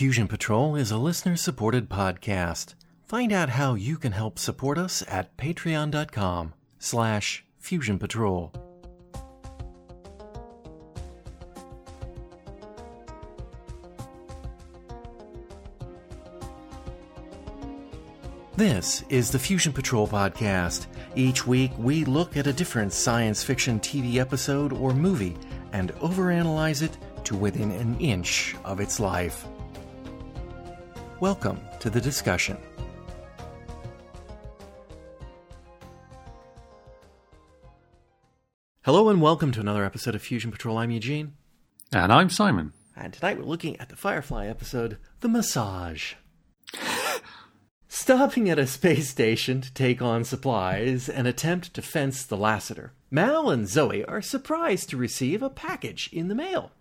[0.00, 2.72] Fusion Patrol is a listener supported podcast.
[3.04, 8.50] Find out how you can help support us at patreon.com slash fusion patrol.
[18.56, 20.86] This is the Fusion Patrol podcast.
[21.14, 25.36] Each week, we look at a different science fiction TV episode or movie
[25.74, 29.46] and overanalyze it to within an inch of its life.
[31.20, 32.56] Welcome to the discussion.
[38.86, 40.78] Hello and welcome to another episode of Fusion Patrol.
[40.78, 41.34] I'm Eugene.
[41.92, 42.72] And I'm Simon.
[42.96, 46.14] And tonight we're looking at the Firefly episode, The Massage.
[47.88, 52.94] Stopping at a space station to take on supplies and attempt to fence the Lassiter,
[53.10, 56.72] Mal and Zoe are surprised to receive a package in the mail.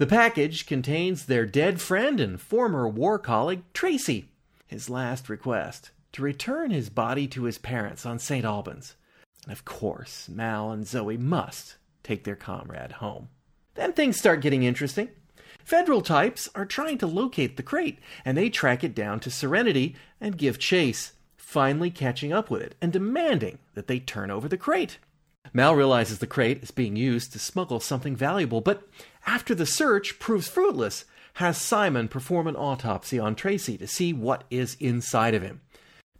[0.00, 4.30] The package contains their dead friend and former war colleague, Tracy.
[4.66, 8.42] His last request to return his body to his parents on St.
[8.42, 8.94] Albans.
[9.44, 13.28] And of course, Mal and Zoe must take their comrade home.
[13.74, 15.10] Then things start getting interesting.
[15.62, 19.96] Federal types are trying to locate the crate, and they track it down to Serenity
[20.18, 24.56] and give chase, finally catching up with it and demanding that they turn over the
[24.56, 24.96] crate.
[25.52, 28.88] Mal realizes the crate is being used to smuggle something valuable, but
[29.26, 34.44] after the search proves fruitless, has Simon perform an autopsy on Tracy to see what
[34.50, 35.60] is inside of him.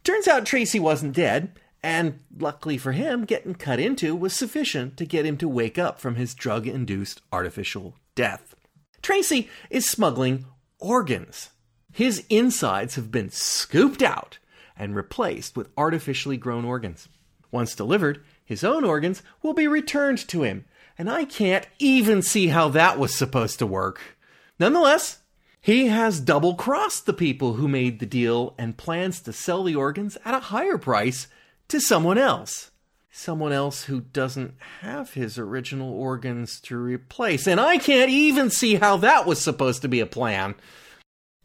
[0.03, 5.05] Turns out Tracy wasn't dead, and luckily for him, getting cut into was sufficient to
[5.05, 8.55] get him to wake up from his drug induced artificial death.
[9.01, 10.45] Tracy is smuggling
[10.79, 11.49] organs.
[11.93, 14.39] His insides have been scooped out
[14.77, 17.09] and replaced with artificially grown organs.
[17.51, 20.65] Once delivered, his own organs will be returned to him,
[20.97, 24.17] and I can't even see how that was supposed to work.
[24.59, 25.19] Nonetheless,
[25.61, 29.75] he has double crossed the people who made the deal and plans to sell the
[29.75, 31.29] organs at a higher price
[31.69, 32.71] to someone else.
[33.09, 37.47] Someone else who doesn't have his original organs to replace.
[37.47, 40.55] And I can't even see how that was supposed to be a plan.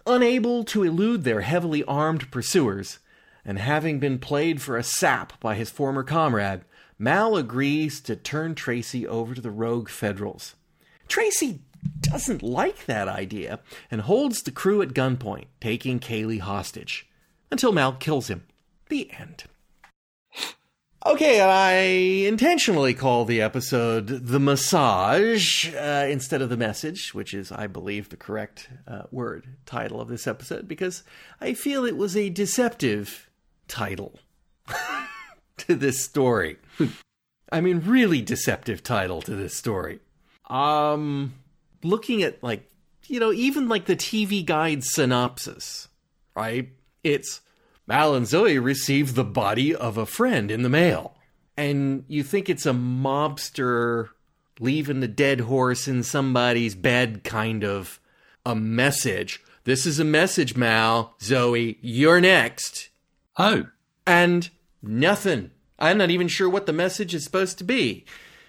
[0.04, 2.98] Unable to elude their heavily armed pursuers,
[3.44, 6.62] and having been played for a sap by his former comrade,
[6.98, 10.54] Mal agrees to turn Tracy over to the rogue Federals.
[11.08, 11.60] Tracy
[12.00, 17.06] doesn't like that idea and holds the crew at gunpoint, taking Kaylee hostage,
[17.50, 18.44] until Mal kills him.
[18.88, 19.44] The end.
[21.04, 27.52] Okay, I intentionally call the episode The Massage uh, instead of The Message, which is,
[27.52, 31.04] I believe, the correct uh, word title of this episode, because
[31.40, 33.30] I feel it was a deceptive
[33.68, 34.18] title
[35.58, 36.56] to this story.
[37.52, 40.00] I mean, really deceptive title to this story.
[40.48, 41.34] Um,
[41.82, 42.70] looking at, like,
[43.06, 45.88] you know, even like the TV guide synopsis,
[46.34, 46.70] right?
[47.04, 47.40] It's
[47.86, 51.14] Mal and Zoe receive the body of a friend in the mail.
[51.56, 54.10] And you think it's a mobster
[54.58, 58.00] leaving the dead horse in somebody's bed kind of
[58.44, 59.40] a message.
[59.64, 61.14] This is a message, Mal.
[61.20, 62.88] Zoe, you're next.
[63.36, 63.66] Oh.
[64.06, 64.48] And
[64.82, 65.50] nothing.
[65.78, 68.04] I'm not even sure what the message is supposed to be.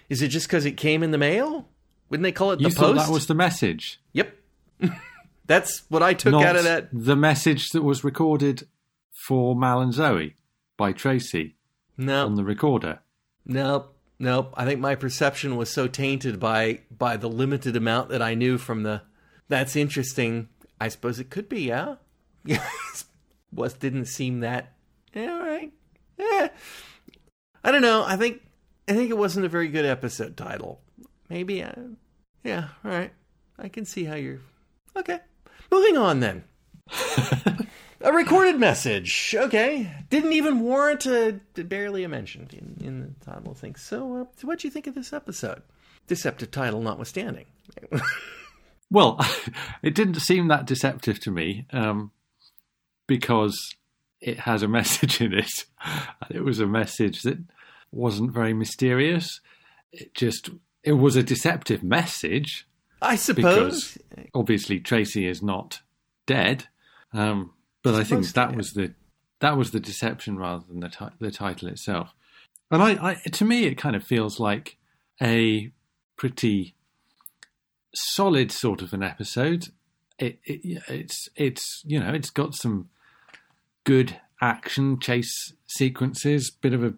[0.08, 1.68] Is it just because it came in the mail?
[2.08, 2.70] Wouldn't they call it the post?
[2.70, 3.06] You the thought post?
[3.06, 4.00] that was the message?
[4.14, 4.34] Yep.
[5.46, 6.88] That's what I took Not out of that.
[6.92, 8.66] the message that was recorded
[9.26, 10.36] for Mal and Zoe
[10.76, 11.56] by Tracy
[11.96, 12.26] No.
[12.26, 13.00] on the recorder.
[13.46, 14.52] Nope, nope.
[14.56, 18.58] I think my perception was so tainted by by the limited amount that I knew
[18.58, 19.02] from the.
[19.48, 20.48] That's interesting.
[20.80, 21.96] I suppose it could be, yeah.
[22.44, 22.66] Yeah,
[23.52, 24.72] was didn't seem that.
[25.16, 25.72] All right.
[26.18, 26.48] Yeah,
[27.64, 28.04] I don't know.
[28.04, 28.42] I think
[28.88, 30.80] I think it wasn't a very good episode title.
[31.28, 31.62] Maybe.
[31.62, 31.72] Uh,
[32.44, 32.68] yeah.
[32.84, 33.12] All right.
[33.58, 34.40] I can see how you're.
[34.96, 35.18] Okay.
[35.70, 36.44] Moving on then.
[38.00, 39.34] A recorded message.
[39.36, 39.92] Okay.
[40.08, 43.82] Didn't even warrant a barely a mention in, in the title of things.
[43.82, 45.62] So, uh, so what do you think of this episode?
[46.06, 47.46] Deceptive title notwithstanding.
[48.90, 49.18] Well,
[49.82, 52.12] it didn't seem that deceptive to me um,
[53.06, 53.74] because
[54.20, 55.64] it has a message in it.
[55.84, 57.38] And It was a message that
[57.92, 59.40] wasn't very mysterious.
[59.92, 60.50] It just
[60.82, 62.66] it was a deceptive message
[63.00, 63.92] I suppose.
[63.94, 65.80] because obviously Tracy is not
[66.26, 66.66] dead.
[67.12, 68.94] Um, but I think that was the
[69.40, 72.12] that was the deception rather than the ti- the title itself.
[72.70, 74.76] And I, I to me it kind of feels like
[75.22, 75.72] a
[76.16, 76.74] pretty
[77.94, 79.68] solid sort of an episode.
[80.18, 82.90] It, it it's it's you know it's got some
[83.88, 86.92] good action chase sequences, bit of a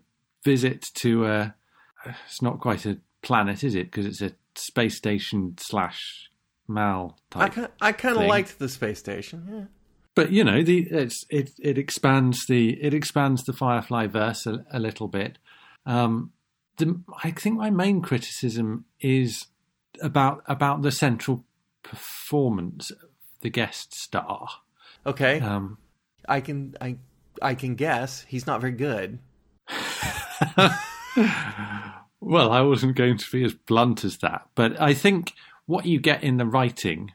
[0.45, 1.55] visit to a
[2.27, 3.91] it's not quite a planet, is it?
[3.91, 6.31] Because it's a space station slash
[6.67, 7.53] Mal I type.
[7.55, 9.47] kind I kind of liked the space station.
[9.51, 9.65] Yeah.
[10.15, 14.65] but you know, the it's it it expands the it expands the Firefly verse a,
[14.73, 15.39] a little bit.
[15.87, 16.33] Um,
[16.79, 19.47] the I think my main criticism is
[20.03, 21.45] about about the central
[21.83, 22.99] performance of
[23.43, 24.49] the guest star.
[25.07, 25.79] Okay, Um,
[26.31, 26.97] I can I
[27.43, 29.19] I can guess he's not very good.
[32.21, 35.33] Well, I wasn't going to be as blunt as that, but I think
[35.67, 37.13] what you get in the writing,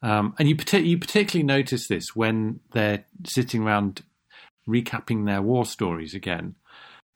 [0.00, 4.04] um, and you, you particularly notice this when they're sitting around
[4.68, 6.54] recapping their war stories again,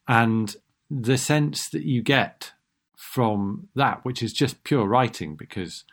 [0.08, 0.56] and
[0.90, 2.52] the sense that you get
[2.96, 5.84] from that, which is just pure writing, because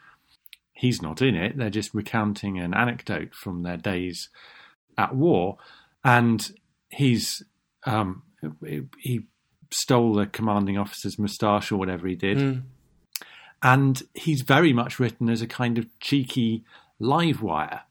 [0.73, 4.29] he's not in it; they're just recounting an anecdote from their days
[4.99, 5.57] at war,
[6.03, 6.51] and
[6.89, 7.41] he's
[7.85, 8.23] um,
[8.99, 9.21] he
[9.71, 12.37] stole the commanding officer's moustache or whatever he did.
[12.37, 12.61] Mm.
[13.61, 16.63] And he's very much written as a kind of cheeky
[16.99, 17.81] live wire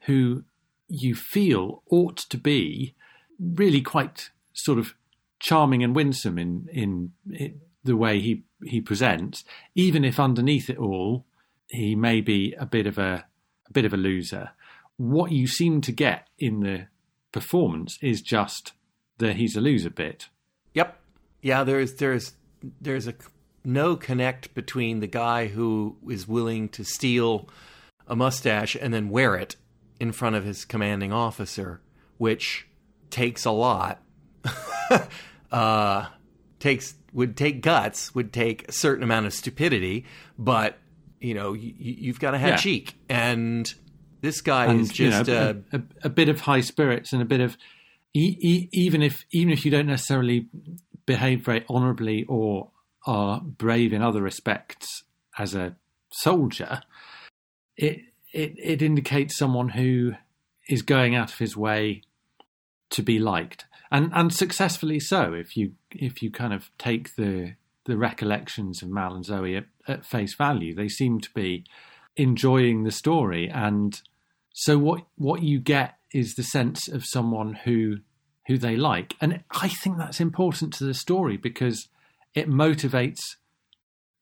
[0.00, 0.44] who
[0.88, 2.94] you feel ought to be
[3.38, 4.94] really quite sort of
[5.40, 9.44] charming and winsome in, in, in the way he, he presents,
[9.74, 11.24] even if underneath it all
[11.68, 13.24] he may be a bit of a,
[13.68, 14.50] a bit of a loser.
[14.96, 16.86] What you seem to get in the
[17.32, 18.72] performance is just
[19.18, 20.28] the he's a loser bit.
[20.74, 20.98] Yep.
[21.42, 22.34] Yeah, there's there's
[22.80, 23.14] there's a
[23.64, 27.48] no connect between the guy who is willing to steal
[28.06, 29.56] a mustache and then wear it
[29.98, 31.80] in front of his commanding officer,
[32.18, 32.66] which
[33.10, 34.02] takes a lot.
[35.52, 36.06] uh,
[36.58, 40.04] takes would take guts, would take a certain amount of stupidity,
[40.38, 40.78] but
[41.20, 42.56] you know you, you've got to have Yeah.
[42.56, 43.72] cheek, and
[44.24, 47.12] this guy and is just you know, uh, a, a, a bit of high spirits
[47.12, 47.56] and a bit of
[48.14, 50.48] e- e- even if even if you don't necessarily
[51.06, 52.70] behave very honourably or
[53.06, 55.04] are brave in other respects
[55.38, 55.76] as a
[56.10, 56.82] soldier,
[57.76, 58.00] it
[58.32, 60.14] it it indicates someone who
[60.68, 62.02] is going out of his way
[62.90, 63.66] to be liked.
[63.92, 67.54] And and successfully so if you if you kind of take the
[67.84, 70.74] the recollections of Mal and Zoe at, at face value.
[70.74, 71.64] They seem to be
[72.16, 74.00] enjoying the story and
[74.54, 77.98] so what what you get is the sense of someone who
[78.46, 81.88] who they like and i think that's important to the story because
[82.34, 83.20] it motivates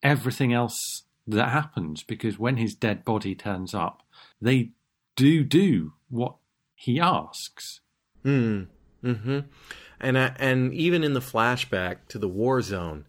[0.01, 4.03] everything else that happens because when his dead body turns up
[4.41, 4.71] they
[5.15, 6.35] do do what
[6.75, 7.79] he asks
[8.23, 8.67] Mm.
[9.01, 9.39] Hmm.
[9.99, 13.05] And I, and even in the flashback to the war zone,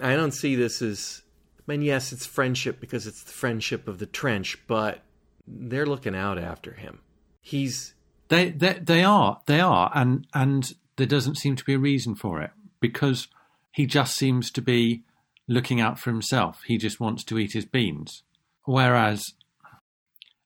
[0.00, 1.22] I don't see this as.
[1.58, 5.00] I mean, yes, it's friendship because it's the friendship of the trench, but
[5.46, 7.00] they're looking out after him.
[7.40, 7.94] He's
[8.28, 12.14] They, they they are they are, and and there doesn't seem to be a reason
[12.14, 12.50] for it
[12.80, 13.28] because
[13.72, 15.02] he just seems to be
[15.48, 16.62] looking out for himself.
[16.66, 18.22] He just wants to eat his beans.
[18.64, 19.22] Whereas,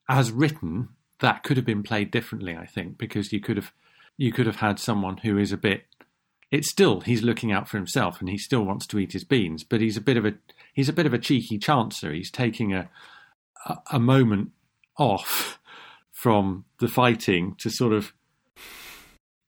[0.09, 0.89] as written,
[1.21, 2.57] that could have been played differently.
[2.57, 3.73] I think because you could have
[4.17, 5.85] you could have had someone who is a bit.
[6.51, 9.63] It's still he's looking out for himself and he still wants to eat his beans,
[9.63, 10.35] but he's a bit of a
[10.73, 12.15] he's a bit of a cheeky chancer.
[12.15, 12.89] He's taking a
[13.67, 14.53] a, a moment
[14.99, 15.59] off
[16.13, 18.13] from the fighting to sort of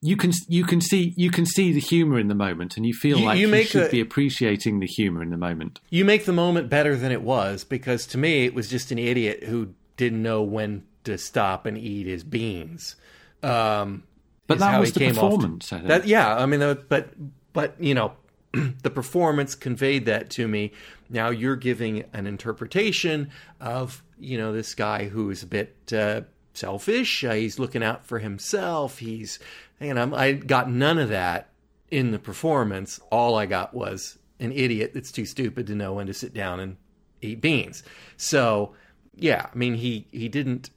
[0.02, 2.94] you can you can see you can see the humor in the moment and you
[2.94, 6.24] feel You- like you you, should be appreciating the humor in the moment you make
[6.24, 9.74] the moment better than it was because to me it was just an idiot who
[9.96, 12.94] didn't know when to stop and eat his beans.
[13.42, 14.02] Um,
[14.46, 15.32] but that was he the came off.
[15.32, 15.88] performance I think.
[15.88, 17.10] That yeah, I mean, but
[17.52, 18.12] but you know,
[18.52, 20.72] the performance conveyed that to me.
[21.08, 23.30] Now you're giving an interpretation
[23.60, 26.22] of you know this guy who is a bit uh,
[26.54, 27.24] selfish.
[27.24, 28.98] Uh, he's looking out for himself.
[28.98, 29.38] He's
[29.80, 31.50] and I'm, I got none of that
[31.90, 33.00] in the performance.
[33.10, 36.60] All I got was an idiot that's too stupid to know when to sit down
[36.60, 36.76] and
[37.20, 37.82] eat beans.
[38.16, 38.74] So
[39.14, 40.70] yeah, I mean he he didn't.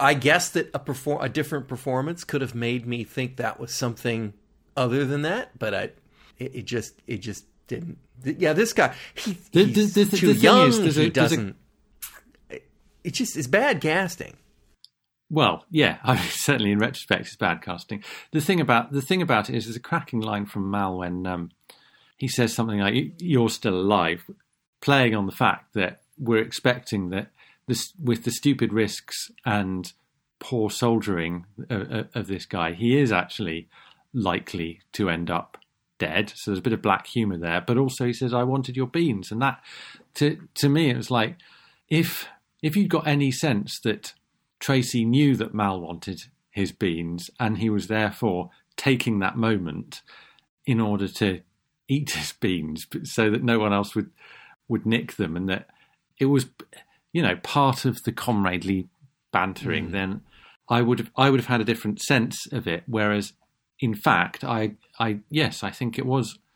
[0.00, 3.72] I guess that a perform a different performance could have made me think that was
[3.72, 4.34] something
[4.76, 5.82] other than that, but I
[6.38, 7.98] it, it just it just didn't.
[8.24, 10.68] Yeah, this guy he, he's too young.
[10.68, 11.56] is, he a- doesn't.
[13.04, 14.36] It just is bad casting.
[15.30, 18.02] Well, yeah, I mean, certainly in retrospect, it's bad casting.
[18.32, 21.26] The thing about the thing about it is, there's a cracking line from Mal when
[21.26, 21.50] um,
[22.16, 24.24] he says something like, "You- "You're still alive,"
[24.80, 27.30] playing on the fact that we're expecting that
[27.66, 29.92] this, with the stupid risks and
[30.38, 33.68] poor soldiering of, of this guy, he is actually
[34.12, 35.56] likely to end up
[35.98, 36.32] dead.
[36.36, 38.86] So there's a bit of black humour there, but also he says, "I wanted your
[38.86, 39.60] beans," and that
[40.14, 41.36] to to me it was like
[41.88, 42.28] if
[42.64, 44.14] if you'd got any sense that
[44.58, 50.02] Tracy knew that Mal wanted his beans and he was therefore taking that moment
[50.64, 51.40] in order to
[51.88, 54.10] eat his beans so that no one else would
[54.66, 55.68] would nick them and that
[56.18, 56.46] it was
[57.14, 58.88] you know, part of the comradely
[59.32, 59.92] bantering, Mm.
[59.92, 60.20] then
[60.68, 62.82] I would have, I would have had a different sense of it.
[62.86, 63.32] Whereas,
[63.78, 66.38] in fact, I, I yes, I think it was.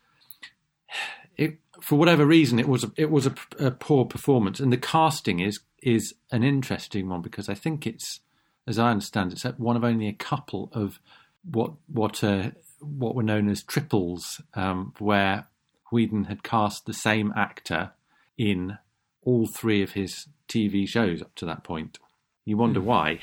[1.37, 4.77] It for whatever reason, it was a, it was a, a poor performance, and the
[4.77, 8.19] casting is is an interesting one because I think it's,
[8.67, 10.99] as I understand, it's one of only a couple of
[11.43, 15.47] what what uh, what were known as triples, um, where
[15.91, 17.91] Whedon had cast the same actor
[18.37, 18.77] in
[19.23, 21.99] all three of his TV shows up to that point.
[22.45, 23.19] You wonder why.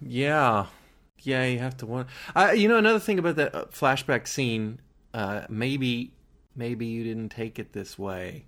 [0.00, 0.66] Yeah,
[1.20, 2.10] yeah, you have to wonder.
[2.34, 4.80] Uh, you know, another thing about that uh, flashback scene.
[5.12, 6.12] Uh, maybe,
[6.56, 8.44] maybe you didn't take it this way.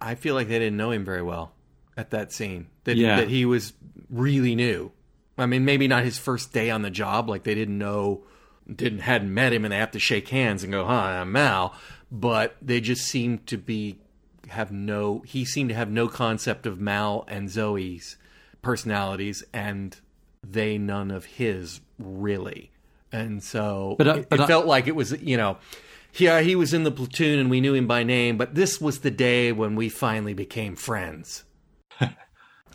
[0.00, 1.52] I feel like they didn't know him very well
[1.98, 2.68] at that scene.
[2.84, 3.16] That Yeah.
[3.16, 3.74] that he was
[4.08, 4.92] really new.
[5.36, 7.28] I mean, maybe not his first day on the job.
[7.28, 8.22] Like they didn't know,
[8.74, 11.74] didn't hadn't met him, and they have to shake hands and go, "Hi, I'm Mal."
[12.10, 13.98] But they just seemed to be
[14.48, 15.22] have no.
[15.26, 18.16] He seemed to have no concept of Mal and Zoe's
[18.62, 19.96] personalities, and
[20.42, 22.70] they none of his really.
[23.10, 25.56] And so But, uh, it, but it felt like it was, you know,
[26.14, 29.00] yeah, he was in the platoon and we knew him by name, but this was
[29.00, 31.44] the day when we finally became friends,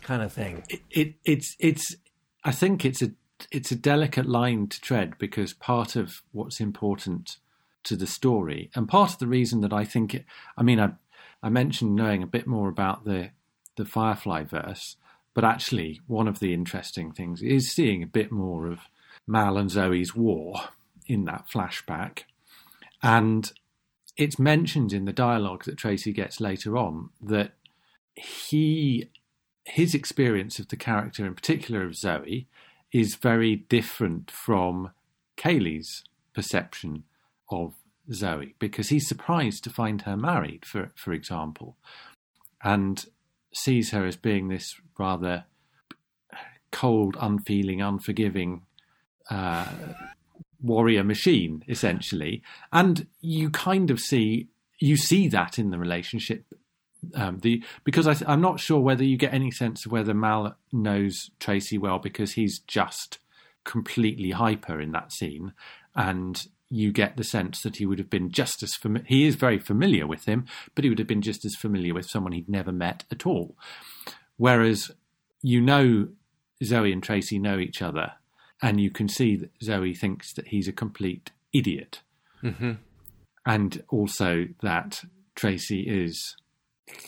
[0.04, 0.62] kind of thing.
[0.68, 1.96] It, it it's it's
[2.44, 3.10] I think it's a
[3.50, 7.38] it's a delicate line to tread because part of what's important
[7.84, 10.24] to the story and part of the reason that I think it,
[10.56, 10.92] I mean I
[11.42, 13.30] I mentioned knowing a bit more about the
[13.76, 14.96] the Firefly verse,
[15.34, 18.80] but actually one of the interesting things is seeing a bit more of
[19.26, 20.54] Mal and Zoe's war
[21.06, 22.20] in that flashback.
[23.02, 23.52] And
[24.16, 27.52] it's mentioned in the dialogue that Tracy gets later on that
[28.14, 29.10] he
[29.64, 32.46] his experience of the character in particular of Zoe
[32.92, 34.90] is very different from
[35.36, 36.04] Kaylee's
[36.34, 37.04] perception
[37.50, 37.74] of
[38.12, 41.76] Zoe because he's surprised to find her married for for example
[42.62, 43.06] and
[43.54, 45.44] sees her as being this rather
[46.70, 48.62] cold unfeeling unforgiving
[49.30, 49.66] uh,
[50.60, 52.42] warrior machine essentially.
[52.72, 54.48] And you kind of see
[54.80, 56.44] you see that in the relationship
[57.14, 60.56] um, the because I, I'm not sure whether you get any sense of whether Mal
[60.72, 63.18] knows Tracy well because he's just
[63.64, 65.52] completely hyper in that scene,
[65.94, 69.06] and you get the sense that he would have been just as familiar.
[69.08, 72.08] He is very familiar with him, but he would have been just as familiar with
[72.08, 73.56] someone he'd never met at all.
[74.36, 74.90] Whereas
[75.42, 76.08] you know
[76.64, 78.12] Zoe and Tracy know each other,
[78.62, 82.00] and you can see that Zoe thinks that he's a complete idiot,
[82.42, 82.72] Mm-hmm.
[83.46, 85.02] and also that
[85.34, 86.36] Tracy is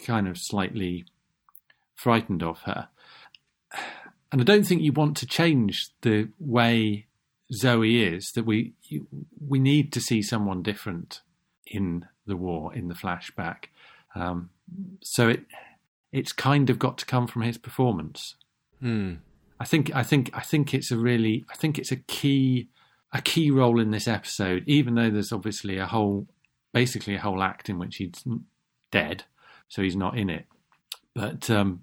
[0.04, 1.06] kind of slightly
[1.95, 2.88] frightened of her.
[4.33, 7.06] And I don't think you want to change the way
[7.52, 8.33] Zoe is.
[8.33, 8.75] That we
[9.40, 11.21] we need to see someone different
[11.66, 13.66] in the war in the flashback.
[14.14, 14.50] Um,
[15.02, 15.45] so it
[16.12, 18.35] it's kind of got to come from his performance.
[18.80, 19.14] Hmm.
[19.59, 22.68] I think I think I think it's a really I think it's a key
[23.12, 26.26] a key role in this episode, even though there's obviously a whole
[26.73, 28.25] basically a whole act in which he's
[28.90, 29.25] dead,
[29.68, 30.46] so he's not in it.
[31.14, 31.82] But um,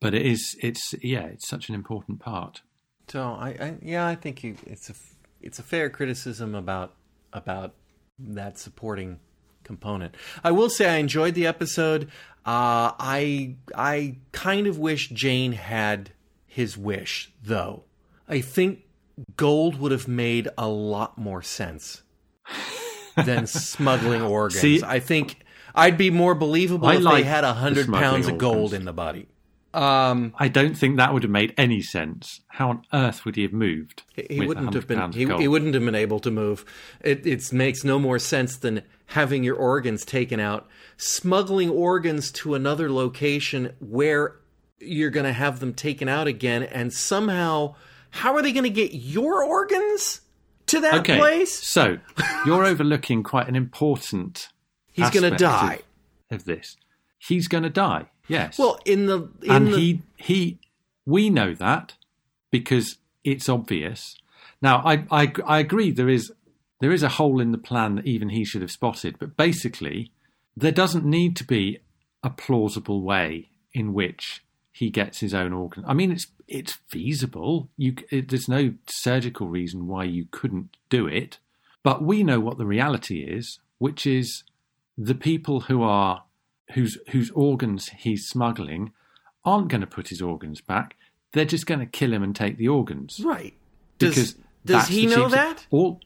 [0.00, 2.62] but it is it's yeah it's such an important part.
[3.08, 4.94] So I, I yeah, I think you, it's a
[5.40, 6.94] it's a fair criticism about
[7.32, 7.74] about
[8.18, 9.20] that supporting
[9.64, 10.14] component.
[10.44, 12.04] I will say I enjoyed the episode.
[12.44, 16.10] Uh, I I kind of wish Jayne had
[16.46, 17.84] his wish though.
[18.28, 18.80] I think
[19.36, 22.02] gold would have made a lot more sense
[23.16, 24.60] than smuggling organs.
[24.60, 25.44] See- I think
[25.76, 28.72] I'd be more believable I if like they had a hundred pounds of gold organs.
[28.74, 29.28] in the body.
[29.74, 32.40] Um, I don't think that would have made any sense.
[32.48, 34.04] How on earth would he have moved?
[34.30, 35.12] He wouldn't have been.
[35.12, 36.64] He, he wouldn't have been able to move.
[37.02, 40.66] It it makes no more sense than having your organs taken out,
[40.96, 44.36] smuggling organs to another location where
[44.78, 47.74] you're going to have them taken out again, and somehow,
[48.10, 50.22] how are they going to get your organs
[50.66, 51.54] to that Okay, place?
[51.62, 51.98] so
[52.46, 54.48] you're overlooking quite an important.
[54.96, 55.80] He's going to die.
[56.30, 56.76] of, of this.
[57.18, 58.06] He's going to die.
[58.28, 58.58] Yes.
[58.58, 60.58] Well, in the in and the, he he
[61.04, 61.94] we know that
[62.50, 64.16] because it's obvious.
[64.60, 66.32] Now, I, I I agree there is
[66.80, 70.10] there is a hole in the plan that even he should have spotted, but basically
[70.56, 71.80] there doesn't need to be
[72.22, 75.84] a plausible way in which he gets his own organ.
[75.86, 77.68] I mean, it's it's feasible.
[77.76, 81.38] You it, there's no surgical reason why you couldn't do it,
[81.82, 84.42] but we know what the reality is, which is
[84.96, 86.24] the people who are
[86.72, 88.92] whose whose organs he's smuggling
[89.44, 90.96] aren't going to put his organs back.
[91.32, 93.54] They're just going to kill him and take the organs right.
[93.98, 94.34] Does because
[94.64, 95.66] does he know that?
[95.70, 96.00] All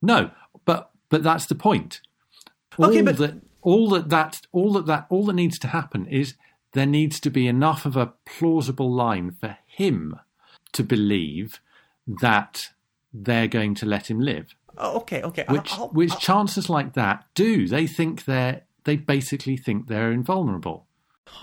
[0.00, 0.30] no,
[0.64, 2.00] but but that's the point.
[2.78, 6.06] All Okay, but- that all that that all that that all that needs to happen
[6.06, 6.34] is
[6.72, 10.20] there needs to be enough of a plausible line for him
[10.72, 11.60] to believe
[12.06, 12.68] that
[13.12, 14.54] they're going to let him live.
[14.78, 15.44] Oh, okay, okay.
[15.48, 17.66] Which I'll- which I'll- chancellors like that do.
[17.68, 20.86] They think they're they basically think they're invulnerable.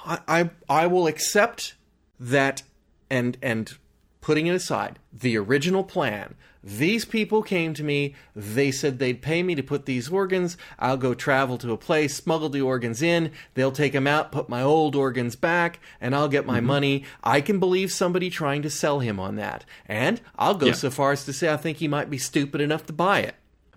[0.05, 1.75] I, I I will accept
[2.19, 2.63] that
[3.09, 3.77] and and
[4.23, 6.33] putting it aside, the original plan.
[6.63, 10.55] These people came to me, they said they'd pay me to put these organs.
[10.79, 14.47] I'll go travel to a place, smuggle the organs in, they'll take them out, put
[14.47, 16.67] my old organs back, and I'll get my mm-hmm.
[16.67, 17.03] money.
[17.21, 19.65] I can believe somebody trying to sell him on that.
[19.87, 20.73] And I'll go Yeah.
[20.73, 23.35] so far as to say I think he might be stupid enough to buy it.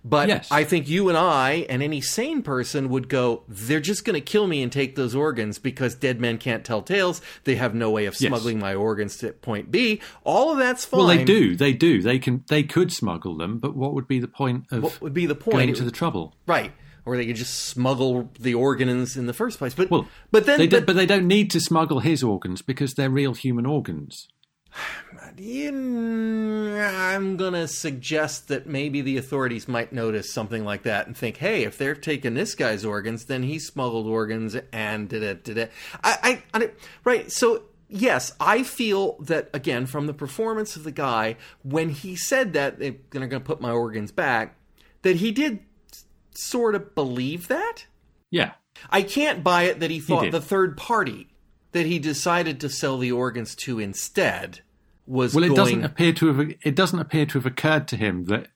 [0.09, 0.49] But Yes.
[0.53, 4.21] I think you and I and any sane person would go, they're just going to
[4.21, 7.21] kill me and take those organs because dead men can't tell tales.
[7.43, 8.29] They have no way of Yes.
[8.29, 10.01] smuggling my organs to point B.
[10.23, 10.99] All of that's fine.
[10.99, 11.57] Well, they do.
[11.57, 12.01] They do.
[12.03, 12.45] They can.
[12.49, 15.35] They could smuggle them, but what would be the point of What would be the
[15.35, 16.37] point going to the trouble?
[16.47, 16.73] right.
[17.05, 19.75] Or they could just smuggle the organs in the first place.
[19.75, 22.63] But, Well, but then, they do, but, but they don't need to smuggle his organs
[22.63, 24.27] because they're real human organs.
[25.39, 31.39] I'm going to suggest that maybe the authorities might notice something like that and think,
[31.39, 35.59] hey, if they're taking this guy's organs, then he smuggled organs and did it, did
[35.59, 35.73] it.
[36.03, 36.71] I, I, I,
[37.05, 37.31] right.
[37.31, 42.53] So, yes, I feel that, again, from the performance of the guy, when he said
[42.55, 44.57] that they're going to put my organs back,
[45.03, 45.61] that he did
[46.35, 47.87] sort of believe that.
[48.31, 48.53] Yeah,
[48.91, 50.33] I can't buy it that he thought did.
[50.33, 51.29] the third party
[51.73, 54.61] that he decided to sell the organs to instead
[55.07, 55.57] was Well, it going.
[55.57, 56.53] doesn't appear to have.
[56.63, 58.49] It doesn't appear to have occurred to him that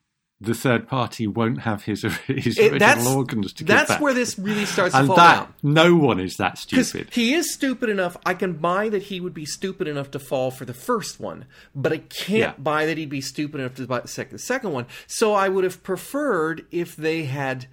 [0.42, 4.00] the third party won't have his his It- original organs to that's back.
[4.00, 5.54] where this really starts to and fall that down.
[5.62, 7.09] no one is that stupid.
[7.12, 10.50] he is stupid enough, I can buy that he would be stupid enough to fall
[10.50, 12.52] for the first one, but I can't Yeah.
[12.59, 14.87] buy that he'd be stupid enough to buy the second, the second one.
[15.07, 17.66] So I would have preferred if they had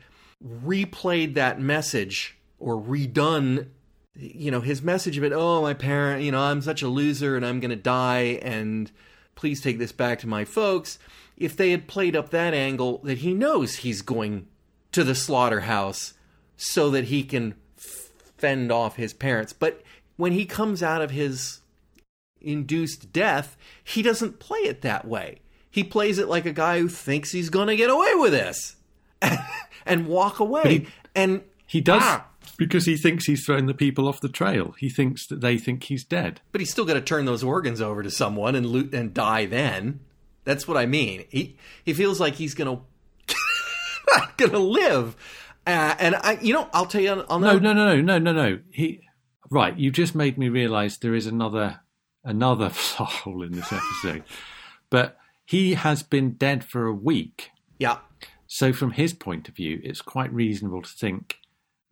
[0.46, 3.68] replayed that message or redone,
[4.18, 5.32] you know, his message of it.
[5.34, 8.92] Oh, my parent, you know, I'm such a loser and I'm going to die, and
[9.36, 10.98] please take this back to my folks.
[11.38, 14.48] If they had played up that angle that he knows he's going
[14.92, 16.16] to the slaughterhouse
[16.56, 19.54] so that he can fend off his parents.
[19.54, 19.84] But
[20.16, 21.60] when he comes out of his
[22.42, 25.40] induced death, he doesn't play it that way.
[25.70, 28.76] He plays it like a guy who thinks he's going to get away with this
[29.86, 30.64] and walk away.
[30.80, 32.26] he- and he does Ah.
[32.58, 34.74] Because he thinks he's thrown the people off the trail.
[34.80, 36.42] He thinks that they think he's dead.
[36.52, 39.46] but he's still got to turn those organs over to someone and loot and die
[39.46, 40.00] then.
[40.44, 41.26] That's what I mean.
[41.30, 42.78] He he feels like he's going
[43.28, 43.36] to
[44.16, 45.16] not going to live.
[45.66, 48.18] Uh, and I you know, I'll tell you on, on No, no, no, no, no,
[48.20, 48.60] no, no.
[48.72, 49.02] He
[49.50, 49.78] right.
[49.78, 51.82] You just made me realise there is another
[52.24, 54.24] another plot hole in this episode.
[54.90, 57.52] but he has been dead for a week.
[57.78, 58.00] Yeah.
[58.48, 61.38] So, from his point of view, it's quite reasonable to think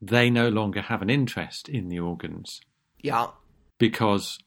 [0.01, 2.61] they no longer have an interest in the organs
[3.01, 3.27] Yeah.
[3.77, 4.37] because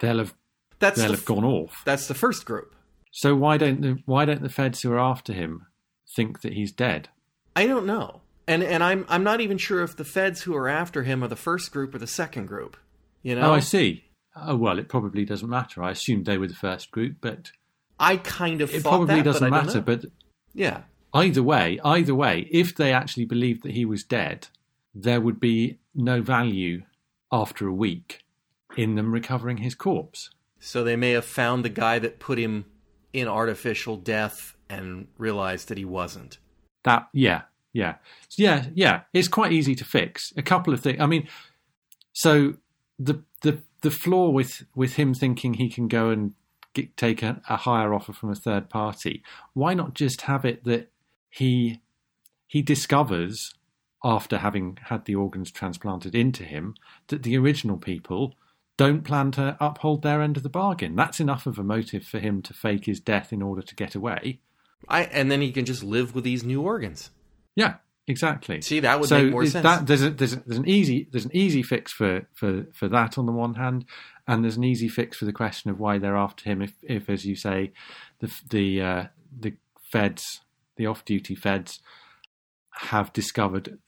[0.00, 0.34] they'll have
[0.78, 1.82] That's they'll the, have gone off.
[1.84, 2.74] that's the first group.
[3.10, 5.66] So why don't the why don't the feds who are after him
[6.14, 7.08] think that he's dead?
[7.56, 8.20] I don't know.
[8.46, 11.28] And and I'm I'm not even sure if the feds who are after him are
[11.28, 12.76] the first group or the second group.
[13.22, 13.50] You know?
[13.50, 14.04] Oh, I see.
[14.36, 15.82] Oh well, it probably doesn't matter.
[15.82, 17.50] I assumed they were the first group, but
[17.98, 19.80] I kind of it probably that, doesn't but matter.
[19.80, 20.04] But
[20.54, 20.82] yeah.
[21.12, 24.48] either way, either way, if they actually believed that he was dead,
[25.02, 26.82] there would be no value
[27.30, 28.24] after a week
[28.76, 30.30] in them recovering his corpse.
[30.58, 32.64] So they may have found the guy that put him
[33.12, 36.38] in artificial death and realized that he wasn't.
[36.84, 37.96] That yeah, yeah,
[38.36, 39.02] yeah, yeah.
[39.12, 40.32] It's quite easy to fix.
[40.36, 41.00] A couple of things.
[41.00, 41.28] I mean,
[42.12, 42.54] so
[42.98, 46.34] the the the flaw with with him thinking he can go and
[46.74, 49.22] get, take a, a higher offer from a third party.
[49.54, 50.90] Why not just have it that
[51.30, 51.80] he
[52.48, 53.54] he discovers
[54.04, 56.74] after having had the organs transplanted into him
[57.08, 58.34] that the original people
[58.76, 60.94] don't plan to uphold their end of the bargain.
[60.94, 63.94] That's enough of a motive for him to fake his death in order to get
[63.94, 64.40] away.
[64.88, 67.10] I and then he can just live with these new organs.
[67.56, 67.74] Yeah,
[68.06, 68.60] exactly.
[68.60, 69.64] See, that would so make more sense.
[69.64, 72.86] That, there's, a, there's, a, there's an easy there's an easy fix for, for, for
[72.88, 73.84] that on the one hand,
[74.28, 76.62] and there's an easy fix for the question of why they're after him.
[76.62, 77.72] If, if as you say,
[78.20, 79.04] the the uh,
[79.36, 79.54] the
[79.90, 80.42] feds,
[80.76, 81.80] the off-duty feds,
[82.70, 83.78] have discovered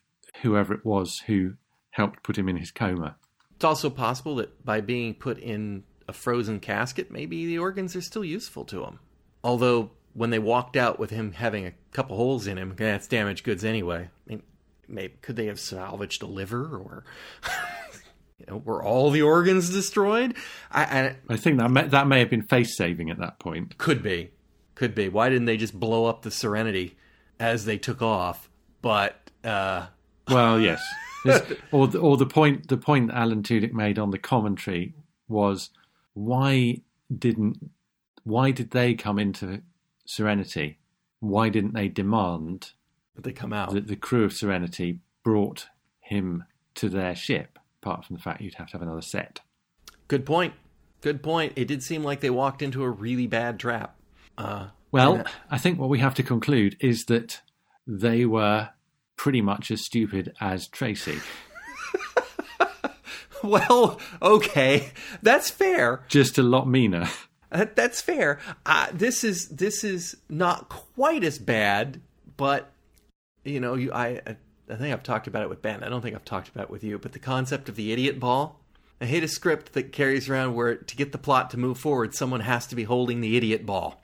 [0.43, 1.55] whoever it was who
[1.91, 3.17] helped put him in his coma.
[3.57, 8.01] It's also possible that by being put in a frozen casket, maybe the organs are
[8.01, 8.99] still useful to him.
[9.45, 13.45] Although when they walked out with him having a couple holes in him, that's damaged
[13.45, 14.09] goods anyway.
[14.09, 14.43] I mean,
[14.89, 17.05] maybe could they have salvaged a liver, or
[18.39, 20.35] you know, were all the organs destroyed?
[20.71, 23.79] I, I I think that may, that may have been face saving at that point.
[23.79, 24.31] could be,
[24.75, 25.09] could be.
[25.09, 26.97] Why didn't they just blow up the Serenity
[27.39, 28.49] as they took off?
[28.83, 29.87] But uh,
[30.29, 30.83] Well, yes,
[31.73, 34.95] or the, or the point the point Alan Tudyk made on the commentary
[35.29, 35.71] was
[36.15, 36.81] why
[37.17, 37.71] didn't
[38.25, 39.63] why did they come into
[40.07, 40.79] Serenity?
[41.21, 42.73] Why didn't they demand
[43.15, 43.73] that they come out.
[43.73, 45.69] that the crew of Serenity brought
[46.01, 46.45] him
[46.77, 47.59] to their ship?
[47.83, 49.41] Apart from the fact you'd have to have another set.
[50.09, 50.55] Good point.
[51.01, 51.55] Good point.
[51.57, 53.97] It did seem like they walked into a really bad trap.
[54.37, 57.41] Uh, Well, I think what we have to conclude is that
[57.87, 58.71] they were
[59.21, 61.19] pretty much as stupid as Tracy.
[63.45, 66.03] well, okay, that's fair.
[66.09, 67.07] Just a lot meaner.
[67.53, 68.39] Uh, That's fair.
[68.65, 72.01] Uh, this is this is not quite as bad,
[72.39, 72.73] but
[73.45, 74.37] you know, you I I
[74.71, 75.83] I think I've talked about it with Ben.
[75.83, 76.99] I don't think I've talked about it with you.
[76.99, 78.61] But the concept of the idiot ball.
[79.03, 82.15] I hate a script that carries around where to get the plot to move forward,
[82.15, 84.03] someone has to be holding the idiot ball,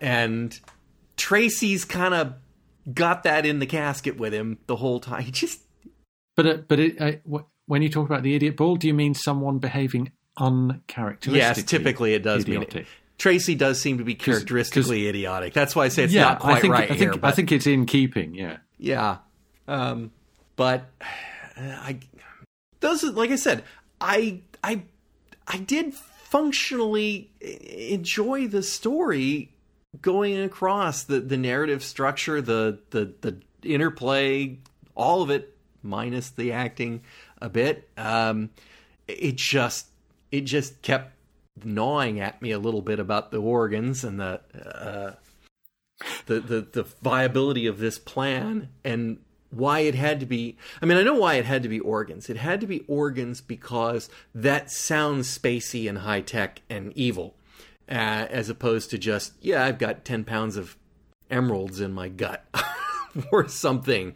[0.00, 0.58] and
[1.16, 2.34] Tracy's kind of
[2.92, 5.22] got that in the casket with him the whole time.
[5.22, 5.60] He just
[6.36, 8.94] But uh, but it, uh, wh- when you talk about the idiot ball, do you
[8.94, 11.38] mean someone behaving uncharacteristically?
[11.38, 12.82] yes, typically it does mean idiotic?
[12.82, 12.88] it.
[13.16, 15.52] Tracy does seem to be characteristically idiotic.
[15.54, 17.20] That's why I say it's yeah, not quite I think right I think here.
[17.22, 18.34] I think it's in keeping.
[18.34, 19.18] Yeah, Yeah.
[19.68, 20.10] Um,
[20.56, 20.90] but
[21.56, 22.00] I
[22.80, 23.62] those like I said,
[24.00, 24.82] I I
[25.46, 29.53] I did functionally enjoy the story
[30.02, 34.58] going across the the narrative structure, the the the interplay,
[34.94, 37.02] all of it minus the acting
[37.40, 37.88] a bit.
[37.96, 38.50] Um
[39.06, 39.88] it just
[40.32, 41.12] it just kept
[41.62, 45.14] gnawing at me a little bit about the organs and the uh
[46.26, 49.18] the, the the viability of this plan and
[49.50, 52.28] why it had to be I mean I know why it had to be organs.
[52.28, 57.36] It had to be organs because that sounds spacey and high tech and evil.
[57.88, 60.76] Uh, as opposed to just, yeah, I've got 10 pounds of
[61.30, 62.44] emeralds in my gut
[63.32, 64.14] or something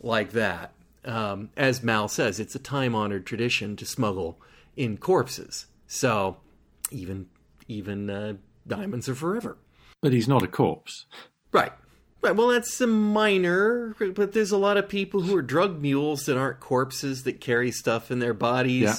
[0.00, 0.72] like that.
[1.04, 4.40] Um, as Mal says, it's a time honored tradition to smuggle
[4.76, 5.66] in corpses.
[5.86, 6.38] So
[6.90, 7.26] even
[7.68, 8.34] even uh,
[8.66, 9.56] diamonds are forever.
[10.02, 11.06] but he's not a corpse.
[11.52, 11.72] Right.
[12.22, 12.36] Right.
[12.36, 16.36] Well, that's a minor, but there's a lot of people who are drug mules that
[16.36, 18.82] aren't corpses that carry stuff in their bodies.
[18.82, 18.96] Yeah.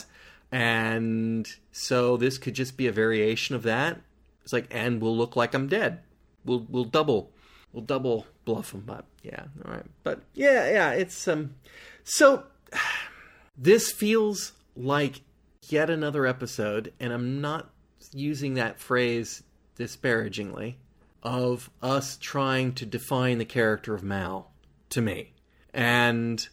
[0.52, 4.02] And so this could just be a variation of that.
[4.44, 6.00] It's like, and we'll look like I'm dead.
[6.46, 7.32] We'll we'll double
[7.74, 9.06] we'll double bluff them up.
[9.24, 9.44] Yeah.
[9.66, 9.86] All right.
[10.04, 10.92] But yeah, yeah.
[10.92, 11.56] It's um.
[12.04, 12.44] So
[13.58, 15.22] this feels like
[15.70, 17.70] yet another episode, and I'm not
[18.14, 19.44] using that phrase
[19.76, 20.78] disparagingly,
[21.24, 24.52] of us trying to define the character of Mal
[24.90, 25.34] to me.
[25.74, 26.46] And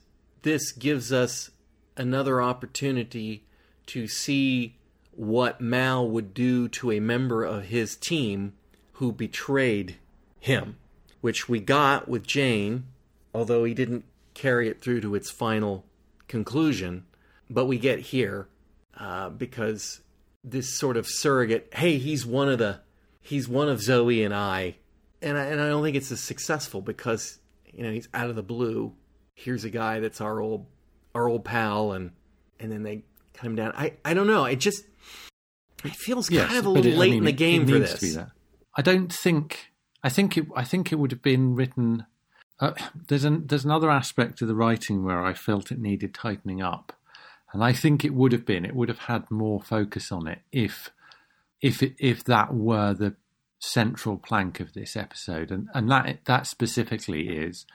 [0.42, 1.50] this gives us
[1.96, 3.44] another opportunity
[3.86, 4.77] to see
[5.18, 8.52] what Mal would do to a member of his team
[8.92, 9.96] who betrayed
[10.38, 10.76] him,
[11.20, 12.84] which we got with Jayne,
[13.34, 14.04] although he didn't
[14.34, 15.84] carry it through to its final
[16.28, 17.04] conclusion.
[17.50, 18.46] But we get here
[18.96, 20.02] uh, because
[20.44, 22.78] this sort of surrogate, hey, he's one of the,
[23.20, 24.76] he's one of Zoe and I,
[25.20, 27.40] and I, and I don't think it's as successful because
[27.72, 28.94] you know he's out of the blue.
[29.34, 30.66] Here's a guy that's our old,
[31.12, 32.12] our old pal, and
[32.60, 33.02] and then they
[33.34, 33.72] cut him down.
[33.76, 34.44] I I don't know.
[34.44, 34.84] It just
[35.84, 37.68] it feels Yes, kind of a little it- I late mean, in the game it
[37.68, 38.00] for needs this.
[38.00, 38.30] To be that.
[38.76, 39.72] I don't think.
[40.02, 40.46] I think it.
[40.56, 42.06] I think it would have been written.
[42.60, 42.72] Uh,
[43.08, 46.92] there's an there's another aspect of the writing where I felt it needed tightening up,
[47.52, 48.64] and I think it would have been.
[48.64, 50.90] It would have had more focus on it if
[51.60, 53.16] if it, if that were the
[53.60, 57.66] central plank of this episode, and and that that specifically is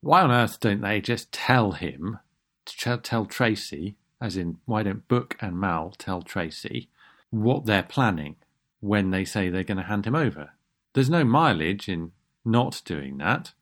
[0.00, 2.18] why on earth don't they just tell him
[2.64, 6.88] to tell, tell Tracy, as in why don't Book and Mal tell Tracy
[7.32, 8.36] what they're planning
[8.80, 10.50] when they say they're going to hand him over?
[10.92, 12.12] There's no mileage in
[12.44, 13.52] not doing that.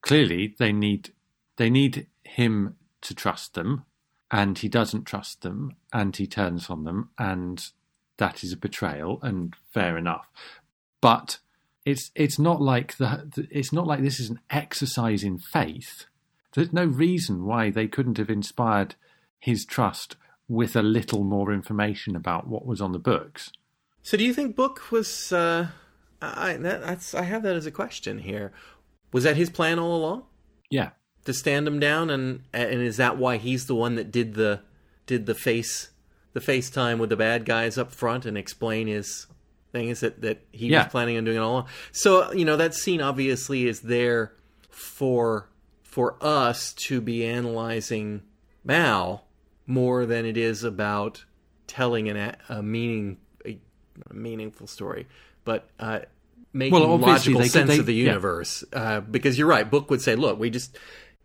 [0.00, 1.12] Clearly, they need
[1.56, 3.84] they need him to trust them,
[4.30, 7.70] and he doesn't trust them, and he turns on them, and
[8.18, 10.28] that is a betrayal, and fair enough.
[11.00, 11.38] But
[11.84, 16.04] it's it's not like the it's not like this is an exercise in faith.
[16.54, 18.94] There's no reason why they couldn't have inspired
[19.38, 20.16] his trust
[20.48, 23.50] with a little more information about what was on the books.
[24.02, 25.32] So, do you think Book was?
[25.32, 25.68] Uh,
[26.22, 28.52] I that, that's I have that as a question here.
[29.12, 30.24] Was that his plan all along
[30.70, 30.90] Yeah,
[31.24, 34.60] to stand him down, and and is that why he's the one that did the
[35.06, 35.90] did the face
[36.34, 39.26] the FaceTime with the bad guys up front and explain his
[39.72, 39.88] thing?
[39.88, 40.84] Is that that he Yeah.
[40.84, 41.68] was planning on doing it all along?
[41.92, 44.32] So you know that scene obviously is there
[44.70, 45.48] for
[45.82, 48.22] for us to be analyzing
[48.64, 49.26] Mal
[49.68, 51.24] more than it is about
[51.68, 53.58] telling an, a, meaning a,
[54.10, 55.06] a meaningful story,
[55.44, 56.00] but uh,
[56.52, 58.06] making Well, logical they- sense they- of the yeah.
[58.06, 58.64] universe.
[58.72, 60.76] Uh, because you're right, Book would say, "Look, we just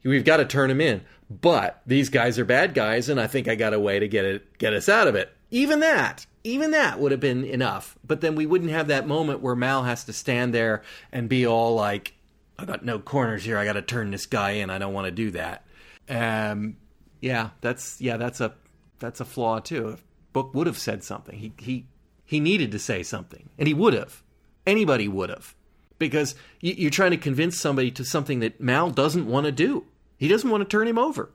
[0.03, 1.01] we've got to turn him in,"
[1.31, 4.25] but these guys are bad guys, and I think I got a way to get
[4.25, 5.29] it get us out of it.
[5.49, 7.97] Even that, even that would have been enough.
[8.05, 11.45] But then we wouldn't have that moment where Mal has to stand there and be
[11.47, 12.13] all like,
[12.59, 13.57] "I got no corners here.
[13.57, 14.69] I got to turn this guy in.
[14.69, 15.63] I don't want to do that."
[16.09, 16.75] Um,
[17.23, 18.53] yeah, that's yeah, that's a
[18.99, 19.89] that's a flaw too.
[19.91, 21.85] If Book would have said something, he he
[22.25, 24.21] he needed to say something, and he would have.
[24.67, 25.55] Anybody would have,
[25.99, 29.85] because you, are trying to convince somebody to something that Mal doesn't want to do.
[30.17, 31.29] He doesn't want to turn him over,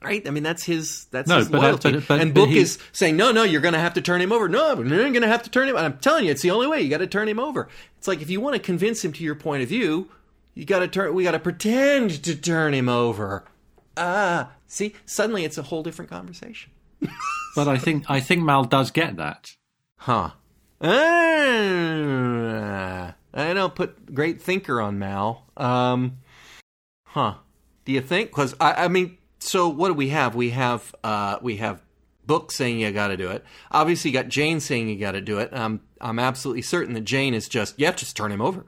[0.00, 0.24] right?
[0.26, 1.92] I mean, that's his that's no, his but, loyalty.
[1.92, 2.58] But, but, and Book he...
[2.58, 4.48] is saying, no, no, you're going to have to turn him over.
[4.48, 5.74] No, you're going to have to turn him.
[5.74, 5.84] Over.
[5.84, 6.82] I'm telling you, it's the only way.
[6.82, 7.68] You got to turn him over.
[7.98, 10.08] It's like if you want to convince him to your point of view,
[10.54, 11.12] you got to turn.
[11.14, 13.44] We got to pretend to turn him over.
[13.96, 16.72] Ah, see, suddenly it's a whole different conversation.
[17.54, 19.54] but I think I think Mal does get that.
[19.98, 20.30] Huh.
[20.80, 20.88] Uh,
[23.34, 25.46] I don't put great thinker on Mal.
[25.56, 26.18] Um,
[27.04, 27.34] huh.
[27.84, 28.30] Do you think?
[28.30, 30.34] Because I, I mean, so what do we have?
[30.34, 31.82] We have uh, we have
[32.26, 33.44] Book saying you got to do it.
[33.70, 35.50] Obviously, you got Jayne saying you got to do it.
[35.52, 38.64] I'm I'm absolutely certain that Jayne is just yeah, just turn him over.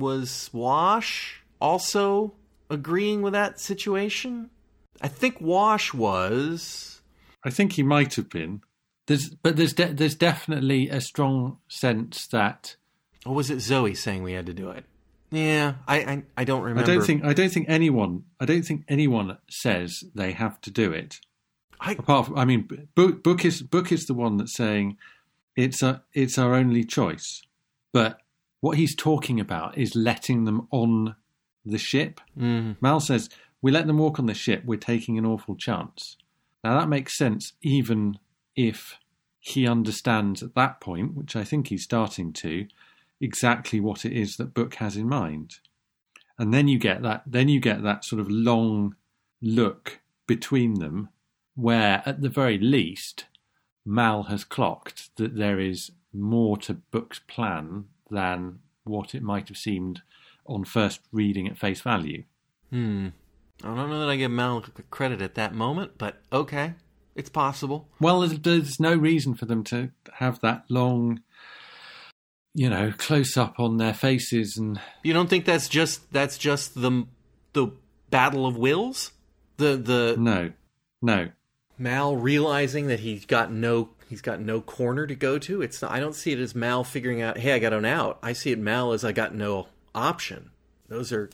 [0.00, 2.32] was Wash also
[2.70, 4.50] agreeing with that situation?
[5.00, 7.02] I think Wash was.
[7.44, 8.62] I think he might have been.
[9.06, 12.76] There's, but there's de- there's definitely a strong sense that
[13.24, 14.84] or was it Zoe saying we had to do it?
[15.30, 16.90] Yeah, I, I, I don't remember.
[16.90, 20.70] I don't think I don't think anyone I don't think anyone says they have to
[20.70, 21.20] do it.
[21.80, 24.96] I, Apart from, I mean, book, book is book is the one that's saying
[25.56, 27.42] it's a it's our only choice.
[27.92, 28.20] But
[28.60, 31.16] what he's talking about is letting them on
[31.64, 32.20] the ship.
[32.38, 32.76] Mm.
[32.80, 33.28] Mal says
[33.62, 34.64] we let them walk on the ship.
[34.64, 36.16] We're taking an awful chance.
[36.64, 38.18] Now that makes sense, even
[38.56, 38.98] if
[39.38, 42.66] he understands at that point, which I think he's starting to,
[43.20, 45.58] exactly what it is that Book has in mind.
[46.38, 48.96] And then you get that then you get that sort of long
[49.40, 51.08] look between them
[51.54, 53.26] where at the very least
[53.84, 59.58] Mal has clocked that there is more to Book's plan than what it might have
[59.58, 60.02] seemed
[60.46, 62.24] on first reading at face value.
[62.70, 63.08] Hmm.
[63.62, 66.74] I don't know that I give Mal credit at that moment, but okay,
[67.14, 67.88] it's possible.
[68.00, 71.20] Well, there's, there's no reason for them to have that long
[72.54, 76.74] you know, close up on their faces and You don't think that's just that's just
[76.74, 77.06] the
[77.52, 77.68] the
[78.10, 79.12] battle of wills?
[79.58, 80.52] The the No.
[81.00, 81.30] No.
[81.78, 85.62] Mal realizing that he's got no he's got no corner to go to.
[85.62, 88.18] It's not, I don't see it as Mal figuring out, "Hey, I got an out."
[88.22, 90.50] I see it Mal as I got no option.
[90.88, 91.30] Those are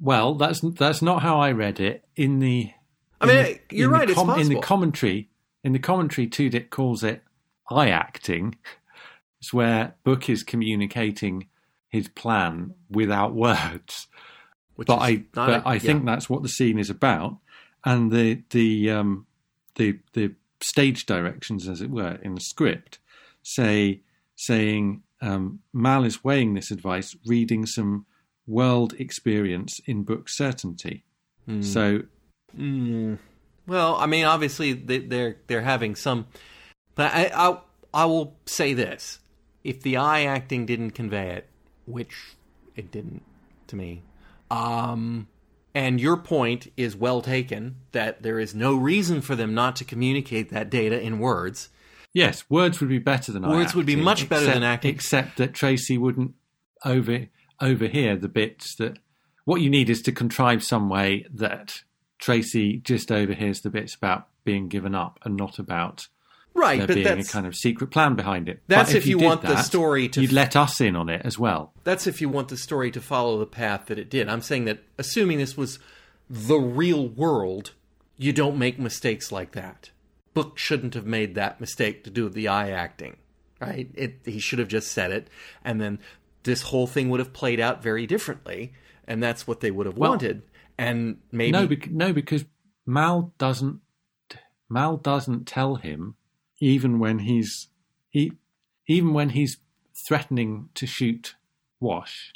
[0.00, 2.72] Well, that's that's not how I read it in the
[3.20, 5.30] I mean, the, you're right, com- In the commentary,
[5.64, 7.22] in the commentary Tudyk calls it
[7.70, 8.56] eye acting
[9.40, 11.46] it's where Book is communicating
[11.88, 14.08] his plan without words.
[14.74, 15.78] Which but I, but a, I yeah.
[15.78, 17.38] think that's what the scene is about,
[17.84, 19.26] and the the um,
[19.76, 20.34] the the
[20.66, 22.98] stage directions, as it were, in the script
[23.46, 24.00] say
[24.34, 28.06] saying um, Mal is weighing this advice, reading some
[28.46, 31.04] world experience in book certainty.
[31.48, 31.64] Mm.
[31.64, 32.02] So,
[32.58, 33.18] mm.
[33.66, 36.26] well, I mean, obviously they're, they're having some,
[36.96, 37.58] but I, I
[37.94, 39.20] I will say this:
[39.64, 41.48] if the eye acting didn't convey it,
[41.86, 42.34] which
[42.74, 43.22] it didn't
[43.68, 44.02] to me,
[44.50, 45.28] um,
[45.76, 49.84] and your point is well taken that there is no reason for them not to
[49.84, 51.68] communicate that data in words.
[52.14, 55.52] Yes, words would be better than words would be much better than acting, except that
[55.52, 56.32] Tracy wouldn't
[56.82, 57.26] over
[57.60, 58.98] overhear the bits that.
[59.44, 61.82] What you need is to contrive some way that
[62.18, 66.08] Tracy just overhears the bits about being given up and not about
[66.56, 66.78] right?
[66.78, 68.62] There but being that's a kind of secret plan behind it.
[68.66, 70.20] That's if, if, you, you want that, the story to.
[70.20, 71.72] You'd let us in on it as well.
[71.84, 74.28] That's if you want the story to follow the path that it did.
[74.28, 75.78] I'm saying that assuming this was
[76.28, 77.72] the real world,
[78.16, 79.90] you don't make mistakes like that.
[80.34, 83.16] Book shouldn't have made that mistake to do the eye acting,
[83.60, 83.88] right?
[83.94, 85.28] It, he should have just said it,
[85.64, 85.98] and then
[86.42, 88.72] this whole thing would have played out very differently,
[89.06, 90.42] and that's what they would have well, wanted.
[90.78, 92.44] And maybe no, bec- no, because
[92.84, 93.80] Mal doesn't.
[94.68, 96.16] Mal doesn't tell him
[96.60, 97.68] even when he's
[98.08, 98.32] he,
[98.86, 99.58] even when he's
[100.06, 101.34] threatening to shoot
[101.80, 102.32] Wash.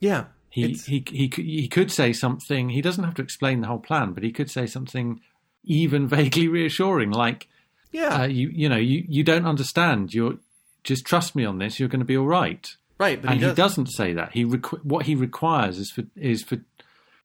[0.00, 2.70] Yeah, he, he he he could say something.
[2.70, 5.20] He doesn't have to explain the whole plan, but he could say something
[5.64, 7.48] even vaguely reassuring, like,
[7.90, 10.12] "Yeah, uh, you you know you you don't understand.
[10.12, 10.38] You're
[10.84, 11.80] just trust me on this.
[11.80, 14.32] You're going to be all right." Right, and he, he, doesn't say that.
[14.32, 16.58] He requ- what he requires is for is for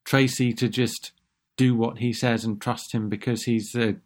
[0.05, 1.11] Tracy to just
[1.57, 3.97] do what he says and trust him because he's the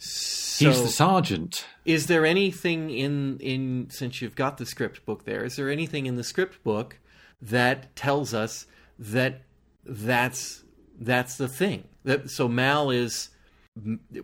[0.00, 1.66] so, He's the sergeant.
[1.84, 5.44] Is there anything in in since you've got the script book there?
[5.44, 6.98] Is there anything in the script book
[7.42, 8.66] that tells us
[8.98, 9.42] that
[9.84, 10.62] that's
[10.98, 11.84] that's the thing.
[12.04, 13.30] That so Mal is,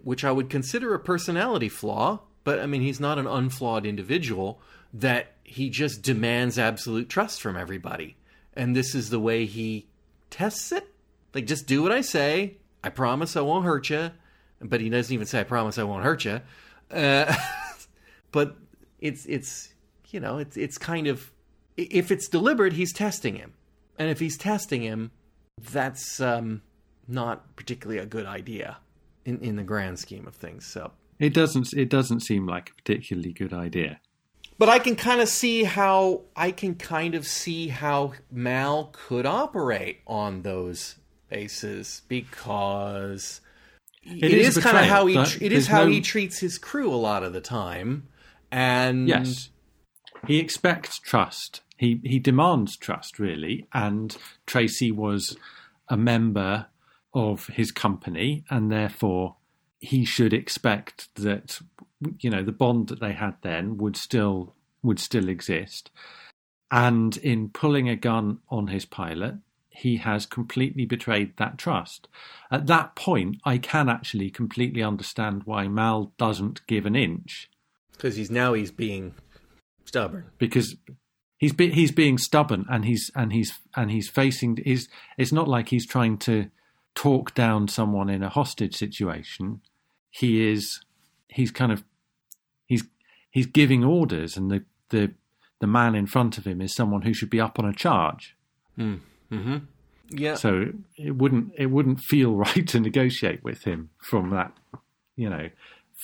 [0.03, 4.61] which I would consider a personality flaw, but I mean he's not an unflawed individual.
[4.93, 8.17] That he just demands absolute trust from everybody,
[8.55, 9.87] and this is the way he
[10.31, 10.87] tests it.
[11.35, 12.59] Like just do what I say.
[12.83, 14.11] I promise I won't hurt you.
[14.61, 16.41] But he doesn't even say I promise I won't hurt you.
[16.91, 17.35] Uh,
[18.33, 18.57] but
[19.01, 19.75] it's it's
[20.09, 21.31] you know it's it's kind of
[21.77, 23.53] if it's deliberate, he's testing him,
[23.99, 25.11] and if he's testing him,
[25.73, 26.63] that's um,
[27.07, 28.79] not particularly a good idea
[29.25, 30.67] in in the grand scheme of things.
[30.67, 34.01] So it doesn't it doesn't seem like a particularly good idea.
[34.59, 39.27] But I can kind of see how I can kind of see how Mal could
[39.27, 40.97] operate on those
[41.29, 43.41] bases because
[44.07, 45.91] it, it is, is kind of how he it is how no...
[45.91, 48.09] he treats his crew a lot of the time
[48.51, 49.51] and yes.
[50.27, 51.63] He expects trust.
[51.77, 54.17] He he demands trust really and
[54.47, 55.37] tracy was
[55.89, 56.67] a member
[57.15, 59.37] of his company and therefore
[59.79, 61.61] he should expect that
[62.19, 65.91] you know the bond that they had then would still would still exist.
[66.71, 69.37] And in pulling a gun on his pilot
[69.77, 72.09] he has completely betrayed that trust.
[72.51, 77.51] At that point, I can actually completely understand why Mal doesn't give an inch.
[77.93, 79.15] Because he's now he's being
[79.85, 80.31] stubborn.
[80.39, 80.77] Because
[81.37, 85.47] he's be, he's being stubborn and he's and he's and he's facing is it's not
[85.47, 86.51] like he's trying to
[86.95, 89.61] talk down someone in a hostage situation.
[90.11, 90.81] He is
[91.29, 91.85] he's kind of
[92.65, 92.85] he's
[93.31, 95.13] he's giving orders and the the
[95.61, 98.37] the man in front of him is someone who should be up on a charge.
[98.79, 99.01] Mm.
[99.31, 99.57] Mm-hmm.
[100.11, 100.35] Yeah.
[100.35, 104.53] So it wouldn't it wouldn't feel right to negotiate with him from that,
[105.17, 105.51] you know,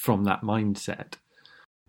[0.03, 1.15] from that mindset.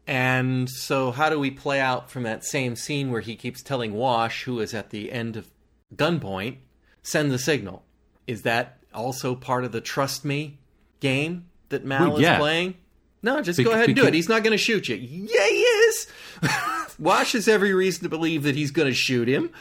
[0.05, 3.93] And so, how do we play out from that same scene where he keeps telling
[3.93, 5.49] Wash, who is at the end of
[5.95, 6.57] gunpoint,
[7.01, 7.83] send the signal?
[8.27, 10.59] Is that also part of the trust me
[10.99, 12.33] game that Mal well, yeah.
[12.33, 12.75] is playing?
[13.21, 14.13] No, just Be- go ahead and do it.
[14.13, 14.95] He's not going to shoot you.
[14.95, 16.07] Yeah, he is.
[16.99, 19.51] Wash has every reason to believe that he's going to shoot him,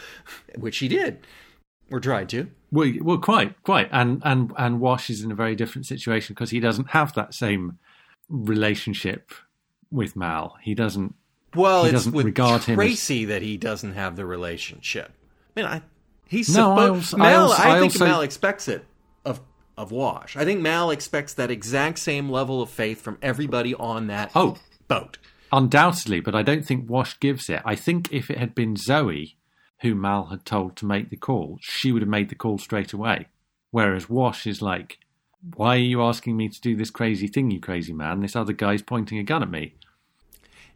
[0.56, 1.24] which he did.
[1.92, 2.48] Or tried to.
[2.70, 6.48] Well, well, quite, quite, and and and Wash is in a very different situation because
[6.48, 7.78] he doesn't have that same
[8.30, 9.30] relationship
[9.90, 10.56] with Mal.
[10.62, 11.14] He doesn't.
[11.54, 13.28] Well, he it's doesn't with regard Tracy him as...
[13.28, 15.12] that he doesn't have the relationship.
[15.54, 15.82] I mean, I
[16.26, 16.80] he's no, supposed.
[16.80, 18.06] I, also, Mal, I, also, I think also...
[18.06, 18.86] Mal expects it
[19.26, 19.42] of
[19.76, 20.36] of Wash.
[20.38, 24.56] I think Mal expects that exact same level of faith from everybody on that oh
[24.88, 25.18] boat.
[25.52, 27.60] Undoubtedly, but I don't think Wash gives it.
[27.66, 29.36] I think if it had been Zoe
[29.82, 32.92] who Mal had told to make the call, she would have made the call straight
[32.92, 33.26] away.
[33.70, 34.98] Whereas Wash is like,
[35.56, 38.20] why are you asking me to do this crazy thing, you crazy man?
[38.20, 39.74] This other guy's pointing a gun at me.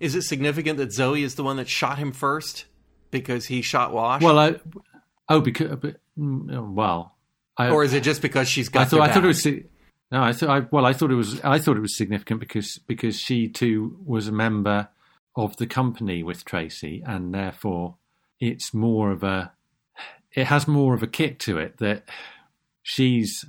[0.01, 2.67] Is it significant that Zoe is the one that shot him first
[3.11, 4.23] because he shot Wash?
[4.23, 4.57] Well, I,
[5.29, 7.15] oh, because but, mm, well,
[7.57, 8.83] I, or is it just because she's got?
[8.83, 9.47] I thought I thought it was.
[9.47, 10.51] No, I thought.
[10.51, 11.41] I, well, I thought it was.
[11.41, 14.89] I thought it was significant because because she too was a member
[15.35, 17.97] of the company with Tracy, and therefore
[18.41, 19.53] it's more of a
[20.35, 22.05] it has more of a kick to it that
[22.83, 23.45] she's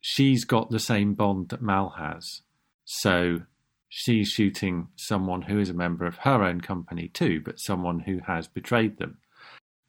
[0.00, 2.42] she's got the same bond that Mal has.
[2.84, 3.42] So
[3.88, 8.20] she's shooting someone who is a member of her own company too, but someone who
[8.26, 9.18] has betrayed them.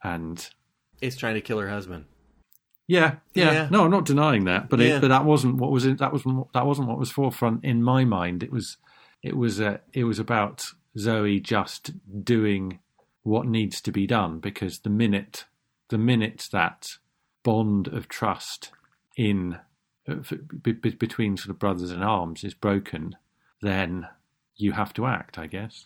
[0.04, 0.48] And
[1.00, 2.06] is trying to kill her husband.
[2.88, 3.68] Yeah, yeah, yeah.
[3.72, 4.98] No, I'm not denying that, but yeah.
[4.98, 7.82] it, but that wasn't what was in, that was that wasn't what was forefront in
[7.82, 8.44] my mind.
[8.44, 8.78] It was
[9.24, 10.64] it was uh, it was about
[10.98, 11.92] Zoe just
[12.24, 12.80] doing
[13.24, 15.46] what needs to be done because the minute
[15.90, 16.98] the minute that
[17.44, 18.72] bond of trust
[19.18, 19.60] in
[20.08, 20.16] uh,
[20.64, 23.16] between sort of brothers in arms is broken,
[23.62, 24.08] then
[24.56, 25.86] you have to act, I guess.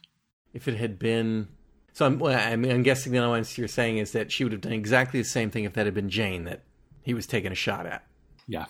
[0.53, 1.47] If it had been,
[1.91, 4.53] so I'm, well, I mean, I'm guessing the only you're saying is that she would
[4.53, 6.63] have done exactly the same thing if that had been Jayne that
[7.01, 8.05] he was taking a shot at.
[8.47, 8.65] Yeah.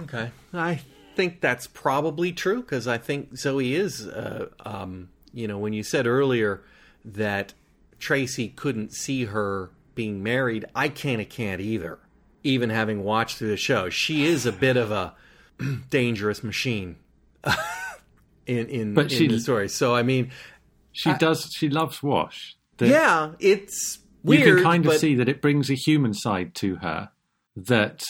[0.00, 0.80] Okay, I
[1.16, 5.82] think that's probably true because I think Zoe is, uh, um, you know, when you
[5.82, 6.62] said earlier
[7.04, 7.54] that
[7.98, 11.98] Tracy couldn't see her being married, I kind of can't either.
[12.44, 15.14] Even having watched through the show, she is a bit of a
[15.90, 16.96] dangerous machine
[18.46, 19.68] in in, but in she, the story.
[19.68, 20.30] So I mean,
[20.92, 21.50] she I, does.
[21.56, 22.56] She loves Wash.
[22.76, 24.46] The, yeah, it's weird.
[24.46, 27.10] You can kind of but, see that it brings a human side to her
[27.56, 28.02] that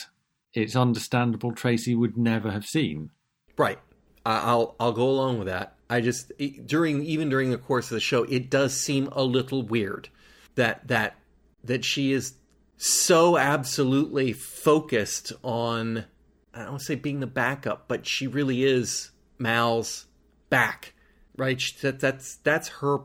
[0.53, 3.09] it's understandable Tracy would never have seen.
[3.57, 3.79] Right.
[4.25, 5.76] I'll I'll go along with that.
[5.89, 6.31] I just
[6.65, 10.09] during even during the course of the show, it does seem a little weird
[10.55, 11.15] that that
[11.63, 12.33] that she is
[12.77, 16.05] so absolutely focused on
[16.53, 20.07] I don't want to say being the backup, but she really is Mal's
[20.49, 20.93] back,
[21.37, 21.61] right?
[21.81, 22.99] That that's that's her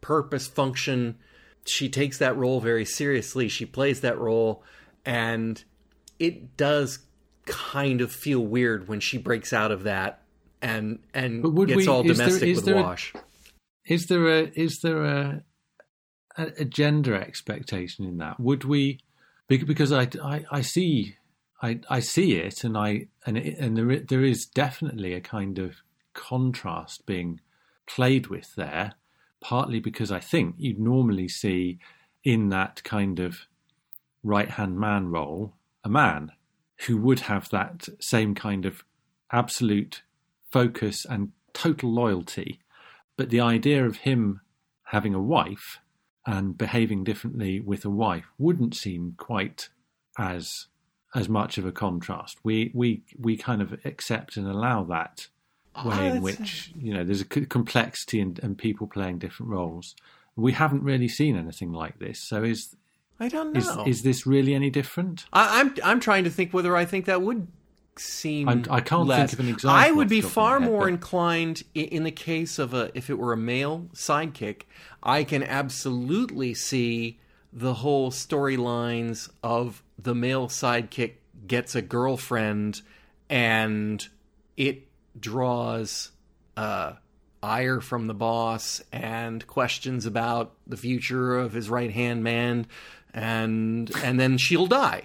[0.00, 1.18] purpose function.
[1.64, 3.48] She takes that role very seriously.
[3.48, 4.62] She plays that role,
[5.04, 5.62] and
[6.18, 7.00] it does
[7.46, 10.22] kind of feel weird when she breaks out of that
[10.62, 13.12] and and would gets we- all there- domestic is with there a- Wash.
[13.86, 15.42] Is there a is there a
[16.36, 18.38] a, a gender expectation in that?
[18.38, 19.00] Would we?
[19.48, 21.16] Because I, I, I see
[21.62, 25.58] I, I see it, and I and it, and there there is definitely a kind
[25.58, 25.76] of
[26.12, 27.40] contrast being
[27.86, 28.92] played with there.
[29.40, 31.78] Partly because I think you'd normally see
[32.24, 33.46] in that kind of
[34.24, 35.54] right hand man role
[35.84, 36.32] a man
[36.86, 38.82] who would have that same kind of
[39.32, 40.02] absolute
[40.50, 42.60] focus and total loyalty
[43.16, 44.40] but the idea of him
[44.84, 45.78] having a wife
[46.26, 49.68] and behaving differently with a wife wouldn't seem quite
[50.18, 50.66] as
[51.14, 52.38] as much of a contrast.
[52.44, 55.26] We we we kind of accept and allow that
[55.84, 59.50] way Ah, in which you know there's a c- complexity and, and people playing different
[59.50, 59.96] roles.
[60.36, 62.20] We haven't really seen anything like this.
[62.20, 62.76] So is
[63.18, 63.84] I don't is know.
[63.86, 65.24] is this really any different?
[65.32, 67.48] I, I'm I'm trying to think whether I think that would
[68.00, 68.48] seem.
[68.48, 69.30] I'm- I can't less.
[69.30, 71.62] think of an example I would be the top of far head, more but- inclined
[71.74, 74.62] in the case of a if it were a male sidekick.
[75.02, 77.18] I can absolutely see
[77.52, 81.14] the whole storylines of the male sidekick
[81.46, 82.82] gets a girlfriend
[83.30, 84.06] and
[84.56, 84.86] it
[85.18, 86.10] draws
[86.56, 86.92] uh,
[87.42, 92.66] ire from the boss and questions about the future of his right hand man
[93.14, 95.02] and and then she'll die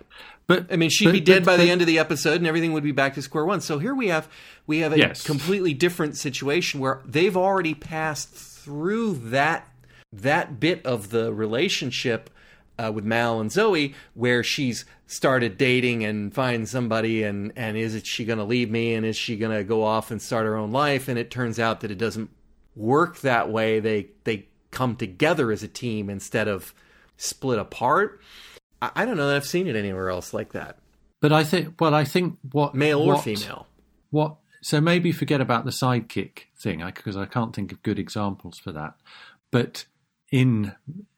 [0.47, 2.47] But I mean, she'd but- be dead but- by the end of the episode, and
[2.47, 3.61] everything would be back to square one.
[3.61, 4.27] So here we have
[4.67, 5.23] we have a Yes.
[5.23, 9.69] completely different situation where they've already passed through that
[10.11, 12.29] that bit of the relationship
[12.77, 17.93] uh, with Mal and Zoe, where she's started dating and find somebody, and and is
[17.95, 20.45] it she going to leave me, and is she going to go off and start
[20.45, 21.07] her own life?
[21.07, 22.29] And it turns out that it doesn't
[22.75, 23.79] work that way.
[23.79, 26.73] They they come together as a team instead of
[27.17, 28.21] split apart.
[28.81, 30.77] I, I don't know that I've seen it anywhere else like that
[31.21, 33.67] But I think well, I think what male or what- female.
[34.09, 34.35] What?
[34.61, 38.71] So maybe forget about the sidekick thing, because I can't think of good examples for
[38.71, 38.93] that.
[39.51, 39.85] But
[40.31, 40.73] in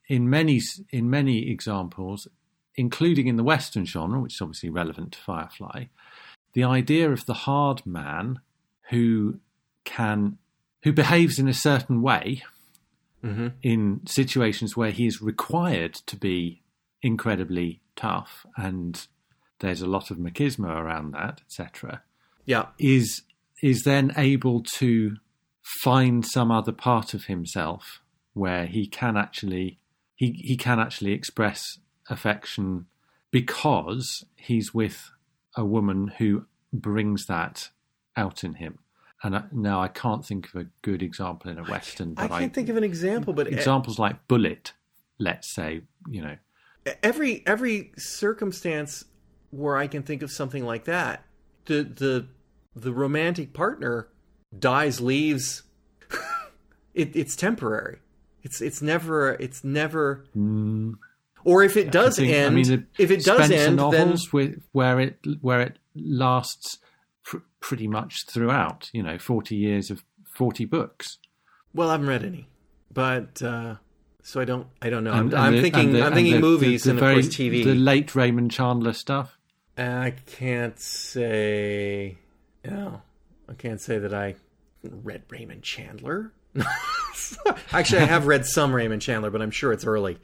[0.07, 2.27] in many in many examples,
[2.75, 5.85] including in the Western genre, which is obviously relevant to Firefly,
[6.53, 8.39] the idea of the hard man
[8.89, 9.39] who
[9.83, 10.37] can
[10.83, 12.43] who behaves in a certain way
[13.25, 13.47] Mm-hmm.
[13.63, 16.61] in situations where he is required to be
[17.01, 19.07] incredibly tough, and
[19.59, 22.03] there's a lot of machismo around that, etc
[22.45, 23.23] Yeah, is
[23.63, 25.15] is then able to
[25.81, 28.01] find some other part of himself
[28.33, 29.79] where he can actually
[30.15, 32.85] he he can actually express affection
[33.31, 35.11] because he's with
[35.57, 37.69] a woman who brings that
[38.15, 38.79] out in him.
[39.25, 42.39] And I, now I can't think of a good example in a western, I but
[42.39, 44.73] can't think of an example, but examples like Bullitt,
[45.17, 46.37] let's say, you know,
[47.01, 49.03] every every circumstance
[49.49, 51.25] where I can think of something like that,
[51.65, 52.27] the the
[52.75, 54.09] the romantic partner
[54.57, 55.63] dies, leaves.
[56.93, 57.97] it, it's temporary.
[58.43, 60.25] It's it's never it's never.
[61.43, 62.21] or if it does Mm.
[62.21, 65.61] I think- end, I mean, if it does Spenser end, then with, where it where
[65.61, 66.77] it lasts
[67.67, 68.89] pretty much throughout.
[68.93, 71.17] You know, forty years of forty books.
[71.73, 72.47] well, I haven't read any,
[72.93, 73.75] but uh,
[74.21, 75.11] so I don't I don't know.
[75.13, 77.35] And- I'm, and I'm the- thinking the- I'm thinking the- movies and very- of course
[77.35, 77.63] TV.
[77.63, 79.37] The late Raymond Chandler stuff.
[79.77, 82.17] I can't say.
[82.63, 83.01] No,
[83.49, 84.35] I can't say that I
[84.83, 86.31] read Raymond Chandler.
[87.71, 90.17] Actually, I have read some Raymond Chandler, but I'm sure it's early.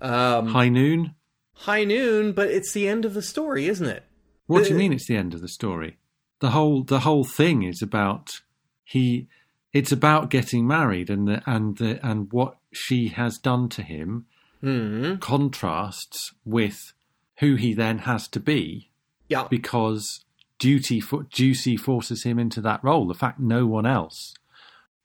[0.00, 1.14] Um, High Noon.
[1.52, 4.02] High Noon, but it's the end of the story, isn't it?
[4.46, 4.92] What do you Uh, mean?
[4.92, 5.96] It's the end of the story.
[6.40, 8.40] The whole the whole thing is about
[8.84, 9.28] he.
[9.72, 14.24] It's about getting married and the and the and what she has done to him
[14.60, 16.92] hmm contrasts with
[17.40, 18.90] who he then has to be
[19.28, 20.24] Yeah, because
[20.58, 23.06] duty for, duty forces him into that role.
[23.06, 24.32] The fact no one else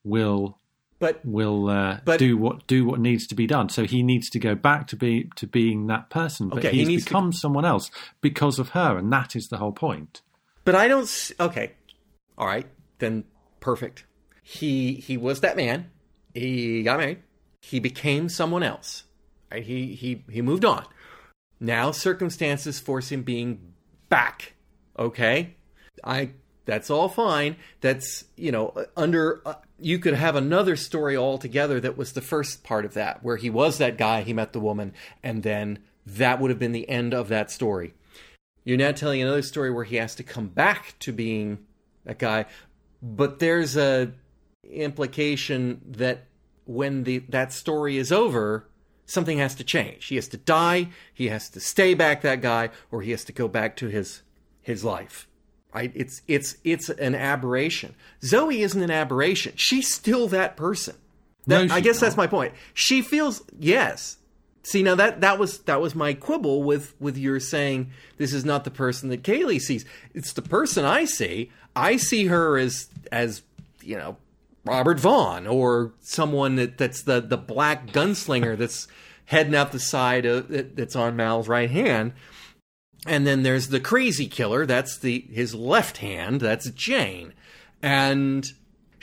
[0.05, 0.57] will
[0.99, 3.67] but will uh, But- do what do what needs to be done.
[3.69, 6.85] So he needs to go back to be to being that person, but Okay, he
[6.85, 7.89] he's to- become someone else
[8.21, 10.21] because of her, and that is the whole point.
[10.63, 11.03] But I don't.
[11.03, 11.71] s- Okay,
[12.37, 12.67] all right,
[12.99, 13.23] then
[13.59, 14.05] perfect.
[14.43, 15.89] He he was that man.
[16.33, 17.19] He got married.
[17.61, 19.03] He became someone else.
[19.51, 19.63] Right?
[19.63, 20.85] He he he moved on.
[21.59, 23.73] Now circumstances force him being
[24.09, 24.53] back.
[24.97, 25.55] Okay,
[26.03, 26.31] I
[26.65, 27.55] that's all fine.
[27.81, 32.63] That's you know under uh, you could have another story altogether that was the first
[32.63, 34.93] part of that where he was that guy he met the woman
[35.23, 37.93] and then that would have been the end of that story.
[38.63, 41.65] You're now telling another story where he has to come back to being
[42.05, 42.45] that guy,
[43.01, 44.11] but there's a
[44.63, 46.25] implication that
[46.65, 48.67] when the that story is over,
[49.05, 50.05] something has to change.
[50.07, 53.31] He has to die, he has to stay back that guy, or he has to
[53.31, 54.21] go back to his
[54.61, 55.27] his life.
[55.73, 55.91] Right?
[55.95, 57.95] It's it's it's an aberration.
[58.23, 59.53] Zoe isn't an aberration.
[59.55, 60.95] She's still that person.
[61.47, 62.53] That, No, I guess that's my point.
[62.73, 64.17] She feels yes.
[64.63, 68.45] See now that that was that was my quibble with with your saying this is
[68.45, 69.85] not the person that Kaylee sees.
[70.13, 71.51] It's the person I see.
[71.75, 73.41] I see her as as
[73.81, 74.17] you know
[74.63, 78.87] Robert Vaughn or someone that, that's the the black gunslinger that's
[79.25, 82.13] heading out the side of that, that's on Mal's right hand.
[83.07, 84.67] And then there's the crazy killer.
[84.67, 86.41] That's the his left hand.
[86.41, 87.33] That's Jayne,
[87.81, 88.45] and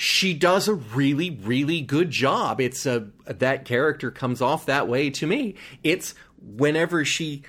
[0.00, 2.60] she does a really really good job.
[2.60, 5.56] It's a that character comes off that way to me.
[5.82, 7.42] It's whenever she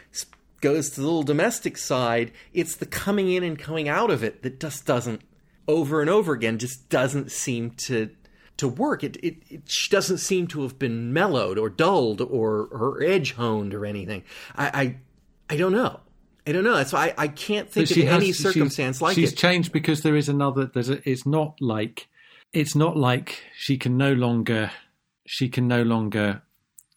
[0.61, 4.41] goes to the little domestic side, it's the coming in and coming out of it
[4.41, 5.21] that just doesn't
[5.67, 8.09] over and over again just doesn't seem to
[8.57, 9.03] to work.
[9.03, 13.33] It, it, it she doesn't seem to have been mellowed or dulled or her edge
[13.35, 14.23] honed or anything.
[14.55, 14.95] I
[15.49, 15.99] I, I don't know.
[16.47, 16.75] I don't know.
[16.75, 19.37] That's why I, I can't think of has- any she's- circumstance like she's it.
[19.37, 20.65] changed because there is another.
[20.65, 21.07] There's a.
[21.07, 22.07] It's not like.
[22.51, 24.71] It's not like she can no longer.
[25.27, 26.41] She can no longer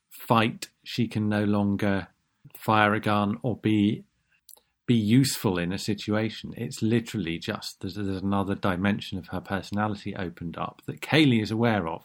[0.08, 0.68] fight.
[0.84, 2.08] She can no longer
[2.56, 4.04] fire a gun or be
[4.86, 6.52] be useful in a situation.
[6.56, 11.50] It's literally just there's, there's another dimension of her personality opened up that Kaylee is
[11.50, 12.04] aware of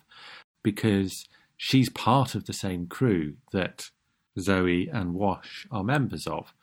[0.63, 3.89] because she's part of the same crew that
[4.39, 6.53] Zoe and Wash are members of.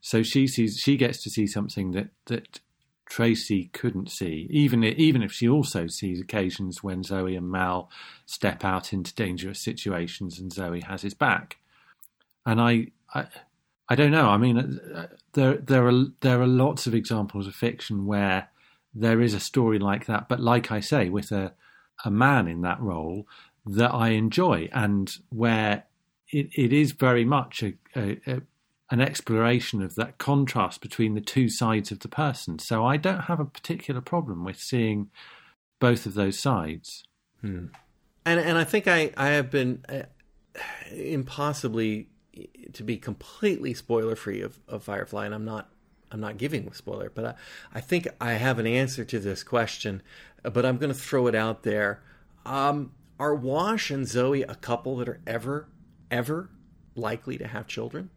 [0.00, 2.60] So she sees she gets to see something that that
[3.08, 7.90] Tracy couldn't see, even even if she also sees occasions when Zoe and Mal
[8.26, 11.56] step out into dangerous situations and Zoe has his back.
[12.44, 13.26] And I, I,
[13.88, 14.28] I don't know.
[14.28, 18.48] I mean, uh, there there are there are lots of examples of fiction where
[18.94, 21.52] there is a story like that, but like I say, with a
[22.04, 23.26] a man in that role
[23.64, 25.84] that I enjoy, and where
[26.30, 28.42] it, it is very much a, a, a
[28.90, 32.58] an exploration of that contrast between the two sides of the person.
[32.58, 35.10] So I don't have a particular problem with seeing
[35.78, 37.04] both of those sides.
[38.24, 40.02] and and I think I I have been uh,
[40.90, 42.08] impossibly
[42.72, 45.70] to be completely spoiler free of, of Firefly, and I'm not
[46.10, 47.34] I'm not giving a spoiler, but I,
[47.74, 50.02] I think I have an answer to this question,
[50.42, 52.02] but I'm going to throw it out there.
[52.46, 55.68] Um, are Wash and Zoe a couple that are ever
[56.10, 56.50] ever
[56.94, 58.10] likely to have children?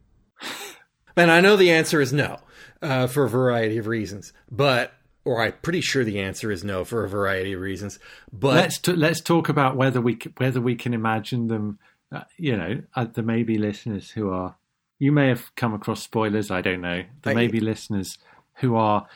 [1.16, 2.40] And I know the answer is no,
[2.82, 4.34] uh, for a variety of reasons.
[4.50, 4.94] But,
[5.26, 8.00] or I'm pretty sure the answer is no for a variety of reasons.
[8.32, 11.80] But Let's t- let's talk about whether we c- whether we can imagine them.
[12.12, 14.56] Uh, you know, uh, there may be listeners who are.
[15.00, 16.52] You may have come across spoilers.
[16.52, 17.04] I don't know.
[17.24, 18.18] There may be listeners
[18.56, 19.08] who are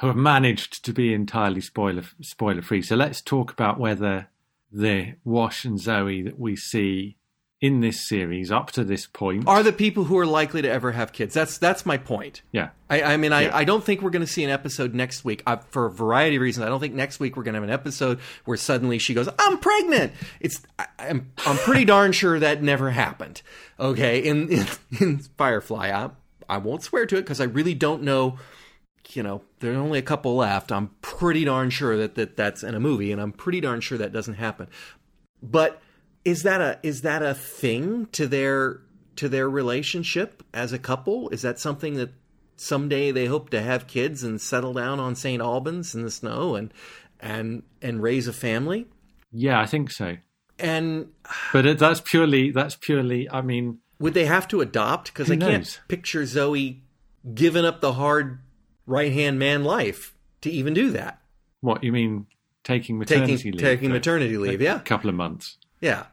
[0.00, 2.82] who have managed to be entirely spoiler spoiler free.
[2.82, 4.28] So let's talk about whether
[4.70, 7.16] the Wash and Zoe that we see
[7.62, 10.90] in this series up to this point are the people who are likely to ever
[10.92, 11.32] have kids.
[11.32, 12.42] That's that's my point.
[12.50, 13.56] yeah I, I mean, I, Yeah.
[13.56, 16.36] I don't think we're going to see an episode next week uh, for a variety
[16.36, 16.66] of reasons.
[16.66, 19.28] I don't think next week we're going to have an episode where suddenly she goes,
[19.38, 23.40] "I'm pregnant." It's I, I'm I'm pretty darn sure that never happened.
[23.80, 24.66] Okay, in in,
[25.00, 26.10] in Firefly, I
[26.48, 28.38] I won't swear to it because I really don't know.
[29.10, 30.72] You know, there are only a couple left.
[30.72, 33.98] I'm pretty darn sure that, that that's in a movie, and I'm pretty darn sure
[33.98, 34.68] that doesn't happen.
[35.42, 35.80] But
[36.24, 38.80] is that a is that a thing to their
[39.16, 41.28] to their relationship as a couple?
[41.30, 42.10] Is that something that
[42.56, 45.42] someday they hope to have kids and settle down on St.
[45.42, 46.72] Albans in the snow and
[47.20, 48.86] and and raise a family?
[49.32, 50.16] yeah I think so.
[50.58, 51.08] And
[51.52, 53.28] But it, that's purely that's purely.
[53.30, 55.12] I mean, would they have to adopt?
[55.12, 56.82] Because I can't picture Zoe
[57.34, 58.40] giving up the hard
[58.86, 61.20] right hand man life to even do that.
[61.60, 62.26] what you mean
[62.64, 63.60] taking maternity Taking leave?
[63.60, 65.56] taking maternity leave, a yeah, a couple of months.
[65.80, 66.04] yeah,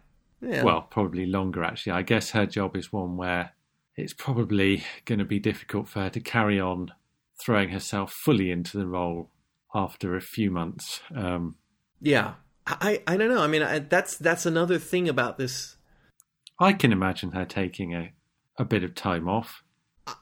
[0.42, 0.64] yeah.
[0.64, 1.94] Well, probably longer actually.
[1.94, 3.52] I guess her job is one where
[3.96, 6.94] it's probably going to be difficult for her to carry on
[7.42, 9.30] throwing herself fully into the role
[9.74, 11.02] after a few months.
[11.16, 11.56] Um,
[12.02, 12.36] yeah.
[12.66, 13.42] I I don't know.
[13.42, 15.78] I mean, I, that's that's another thing about this.
[16.60, 18.12] I can imagine her taking a,
[18.58, 19.64] a bit of time off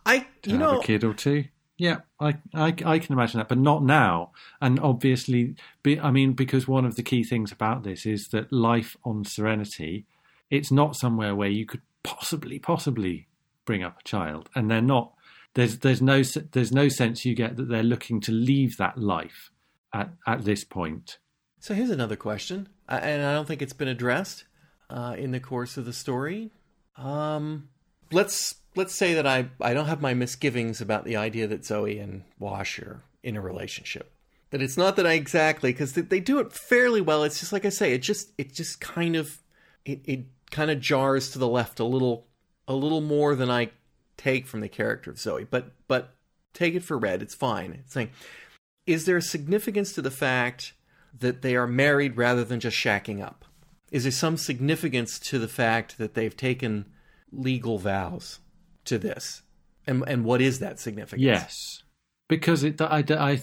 [0.05, 1.45] I you have know a kid or two.
[1.77, 4.31] Yeah, I, I I can imagine that, but not now.
[4.59, 8.51] And obviously, be, I mean, because one of the key things about this is that
[8.51, 10.05] life on Serenity,
[10.49, 13.27] it's not somewhere where you could possibly possibly
[13.65, 15.13] bring up a child, and they're not.
[15.53, 19.51] There's there's no there's no sense you get that they're looking to leave that life
[19.93, 21.19] at at this point.
[21.59, 24.45] So here's another question, and I don't think it's been addressed
[24.89, 26.51] uh, in the course of the story.
[26.95, 27.69] Um,
[28.11, 31.99] let's let's say that I I don't have my misgivings about the idea that Zoe
[31.99, 34.11] and Wash are in a relationship.
[34.51, 37.23] That it's not that I exactly because they, they do it fairly well.
[37.23, 39.39] It's just like I say, it just it just kind of
[39.83, 42.27] it it kind of jars to the left a little
[42.67, 43.71] a little more than I
[44.15, 45.43] take from the character of Zoe.
[45.43, 46.15] But but
[46.53, 47.71] take it for red, it's fine.
[47.71, 48.11] It's saying
[48.85, 50.73] is there a significance to the fact
[51.19, 53.43] that they are married rather than just shacking up?
[53.91, 56.85] Is there some significance to the fact that they've taken
[57.31, 58.39] legal vows
[58.87, 59.43] to this?
[59.85, 61.21] And and what is that significance?
[61.21, 61.83] Yes,
[62.27, 63.41] because it, I, I,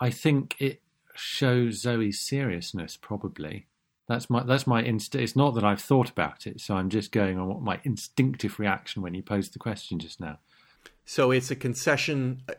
[0.00, 0.82] I think it
[1.14, 2.96] shows Zoe's seriousness.
[2.96, 3.66] Probably
[4.08, 5.14] that's my that's my inst.
[5.14, 8.58] It's not that I've thought about it, so I'm just going on what my instinctive
[8.58, 10.38] reaction when you posed the question just now.
[11.04, 12.42] So it's a concession.
[12.48, 12.54] Uh,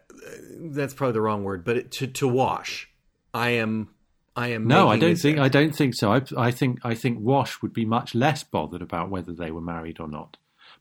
[0.60, 2.90] that's probably the wrong word, but it, to to wash.
[3.34, 3.90] I am.
[4.36, 4.68] I am.
[4.68, 5.40] No, I don't think.
[5.40, 6.12] I don't think so.
[6.14, 6.80] I, I think.
[6.84, 10.38] I think Wash would be much less bothered about whether they were married or not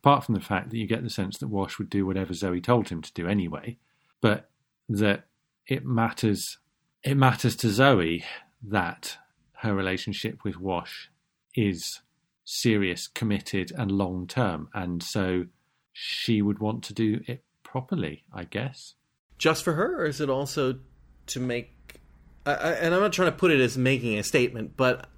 [0.07, 2.61] apart from the fact that you get the sense that Wash would do whatever Zoe
[2.61, 3.77] told him to do anyway,
[4.21, 4.49] but
[4.89, 5.25] that
[5.67, 6.59] it matters
[7.03, 8.25] it matters to Zoe
[8.63, 9.19] that
[9.63, 11.11] her relationship with Wash
[11.57, 12.03] is
[12.45, 15.47] serious, committed, and long term, and so
[15.93, 18.95] she would want to do it properly, I guess.
[19.39, 20.79] Just for her, or is it also
[21.27, 22.01] to make?
[22.45, 25.09] and I'm not trying to put it as making a statement, but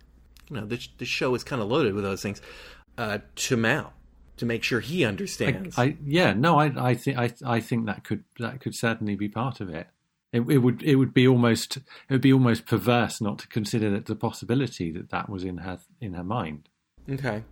[0.49, 2.41] you know, the, the show is kind of loaded with those things.
[2.97, 3.93] Uh, to Mal,
[4.39, 5.79] to make sure he understands.
[5.79, 9.15] I, I, yeah, no, I, I think I, I think that could that could certainly
[9.15, 9.89] be part of it.
[10.33, 10.41] it.
[10.49, 14.07] It would it would be almost it would be almost perverse not to consider that
[14.07, 16.69] the possibility that that was in her in her mind.
[17.11, 17.43] Okay,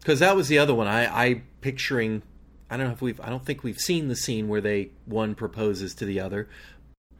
[0.00, 0.86] because that was the other one.
[0.86, 2.22] I I picturing.
[2.68, 3.20] I don't know if we've.
[3.20, 6.48] I don't think we've seen the scene where they one proposes to the other,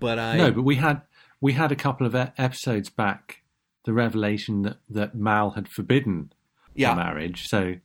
[0.01, 0.51] but I no.
[0.51, 1.03] But we had
[1.41, 3.43] we had a couple of episodes back
[3.85, 6.33] the revelation that that Mal had forbidden
[6.77, 6.95] yeah.
[6.95, 7.47] marriage.
[7.49, 7.77] So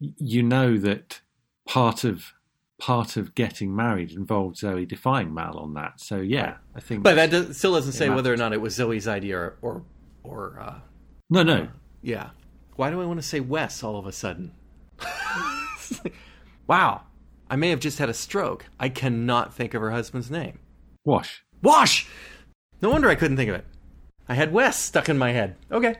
[0.00, 1.20] you know that
[1.68, 2.32] part of
[2.80, 6.00] part of getting married involved Zoe defying Mal on that.
[6.00, 7.02] So yeah, I think.
[7.02, 9.82] But that does, still doesn't say whether or not it was Zoe's idea or or,
[10.24, 10.80] or uh,
[11.28, 11.68] no, no,
[12.02, 12.30] yeah.
[12.76, 14.52] Why do I want to say Wes all of a sudden?
[16.66, 17.02] wow,
[17.50, 18.66] I may have just had a stroke.
[18.78, 20.58] I cannot think of her husband's name.
[21.04, 21.44] Wash.
[21.62, 22.08] Wash.
[22.82, 23.66] No wonder I couldn't think of it.
[24.28, 25.56] I had Wes stuck in my head.
[25.70, 25.96] Okay.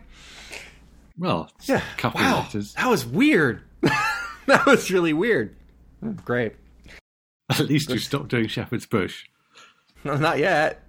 [1.18, 1.82] Well, yeah.
[1.98, 2.72] couple wow, letters.
[2.74, 3.62] That was weird.
[4.46, 5.56] that was really weird.
[6.00, 6.54] Hmm, great.
[7.50, 9.26] At least you stopped doing Shepherd's Bush.
[10.04, 10.82] No, not yet.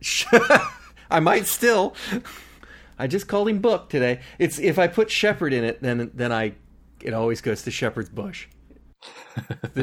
[1.12, 1.96] I might still.
[2.98, 4.22] I just called him Book today.
[4.40, 6.54] It's if I put Shepherd in it, then then I
[7.02, 8.48] it always goes to Shepherd's Bush.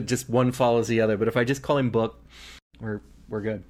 [0.05, 1.17] just one follows the other.
[1.17, 2.23] But if I just call him Book,
[2.81, 3.65] we're we're good.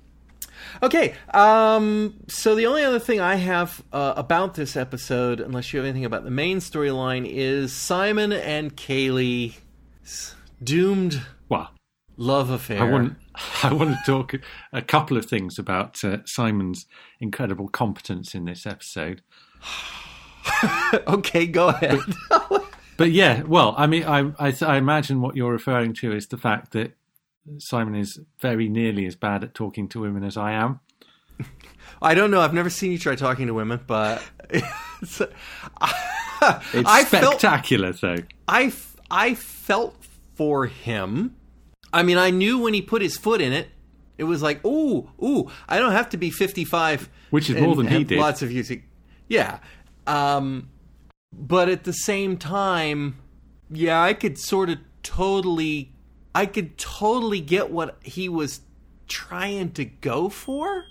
[0.82, 5.78] Okay, um, so the only other thing I have uh, about this episode, unless you
[5.78, 9.54] have anything about the main storyline, is Simon and Kaylee
[10.62, 11.70] doomed well,
[12.16, 12.82] love affair.
[12.82, 13.16] I want,
[13.62, 14.34] I want to talk
[14.72, 16.86] a couple of things about uh, Simon's
[17.20, 19.22] incredible competence in this episode.
[21.06, 22.00] okay, go ahead.
[22.28, 22.64] But,
[22.96, 26.36] but, yeah, well, I mean, I, I, I imagine what you're referring to is the
[26.36, 26.92] fact that
[27.58, 30.80] Simon is very nearly as bad at talking to women as I am.
[32.02, 32.40] I don't know.
[32.40, 35.20] I've never seen you try talking to women, but it's,
[36.72, 37.92] it's spectacular.
[37.92, 38.72] Felt, so I
[39.10, 39.96] I felt
[40.34, 41.34] for him.
[41.92, 43.68] I mean, I knew when he put his foot in it,
[44.18, 45.50] it was like, ooh, ooh.
[45.68, 48.18] I don't have to be fifty five, which is more than he did.
[48.18, 48.84] Lots of music,
[49.28, 49.60] yeah.
[50.06, 50.70] Um,
[51.32, 53.16] but at the same time,
[53.70, 55.92] yeah, I could sort of totally
[56.34, 58.60] I could totally get what he was
[59.08, 60.86] trying to go for.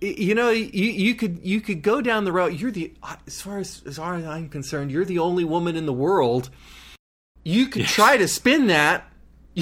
[0.00, 2.54] You know, you, you could you could go down the road.
[2.54, 2.94] You're the
[3.26, 6.50] as far as as far as I'm concerned, you're the only woman in the world.
[7.42, 7.92] You could yes.
[7.92, 9.10] try to spin that,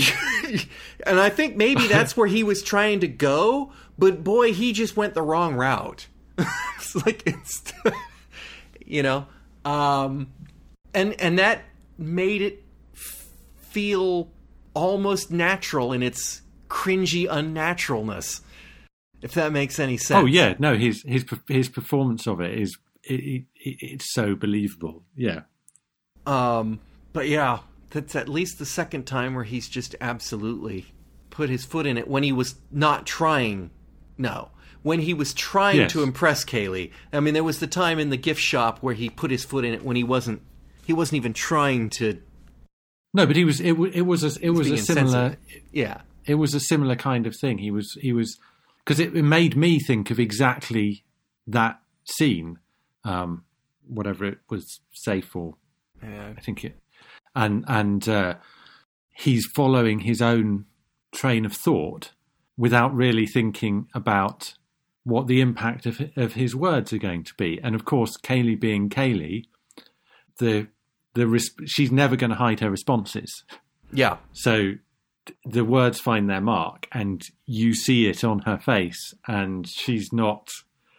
[1.06, 3.72] and I think maybe that's where he was trying to go.
[3.98, 6.06] But boy, he just went the wrong route.
[6.76, 7.72] it's like it's,
[8.84, 9.26] you know,
[9.64, 10.28] um,
[10.92, 11.62] and and that
[11.98, 12.62] made it
[12.94, 14.28] feel
[14.76, 18.42] almost natural in its cringy unnaturalness.
[19.22, 20.22] If that makes any sense.
[20.22, 25.02] Oh yeah, no, his his his performance of it is it, it, it's so believable.
[25.16, 25.42] Yeah.
[26.26, 26.80] Um,
[27.12, 27.60] but yeah,
[27.90, 30.86] that's at least the second time where he's just absolutely
[31.30, 33.70] put his foot in it when he was not trying.
[34.18, 34.50] No,
[34.82, 35.92] when he was trying yes.
[35.92, 36.92] to impress Kaylee.
[37.12, 39.64] I mean, there was the time in the gift shop where he put his foot
[39.64, 40.42] in it when he wasn't.
[40.84, 42.20] He wasn't even trying to
[43.16, 43.62] no, but he was.
[43.62, 44.44] It, it was a.
[44.44, 45.38] It was a similar.
[45.72, 47.56] Yeah, it was a similar kind of thing.
[47.56, 47.96] He was.
[48.02, 48.38] He was
[48.84, 51.02] because it, it, made me think of exactly
[51.46, 52.58] that scene,
[53.04, 53.44] um,
[53.88, 55.54] whatever it was, safe for.
[56.02, 56.34] yeah.
[56.36, 56.78] I think it,
[57.34, 58.34] and and uh,
[59.14, 60.66] he's following his own
[61.14, 62.12] train of thought
[62.58, 64.52] without really thinking about
[65.04, 67.58] what the impact of of his words are going to be.
[67.62, 69.44] And of course, Kaylee being Kaylee,
[70.38, 70.68] the
[71.16, 73.42] the res- she's never going to hide her responses.
[73.92, 74.18] Yeah.
[74.32, 74.74] So
[75.26, 80.12] th- the words find their mark, and you see it on her face, and she's
[80.12, 80.48] not.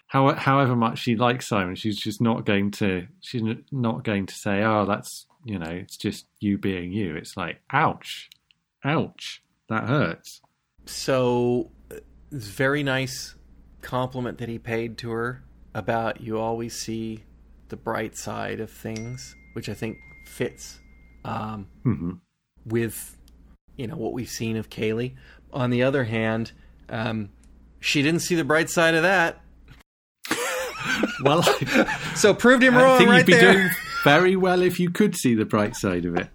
[0.08, 3.08] How, however much she likes Simon, she's just not going to.
[3.22, 7.16] She's n- not going to say, "Oh, that's you know, it's just you being you."
[7.16, 8.30] It's like, ouch,
[8.84, 10.42] ouch, that hurts.
[10.86, 11.98] So, uh,
[12.32, 13.36] it's very nice
[13.82, 15.44] compliment that he paid to her
[15.74, 17.24] about you always see
[17.70, 19.98] the bright side of things, which I think
[20.28, 20.80] fits
[21.26, 22.12] um, hmm
[22.66, 23.18] with
[23.78, 25.14] you know what we've seen of Kaylee.
[25.54, 26.52] On the other hand,
[26.90, 27.30] um,
[27.80, 29.42] she didn't see the bright side of that,
[31.24, 33.54] Well, I, so proved him I wrong I think right you'd be there.
[33.54, 33.70] doing
[34.04, 36.18] very well if you could see the bright side of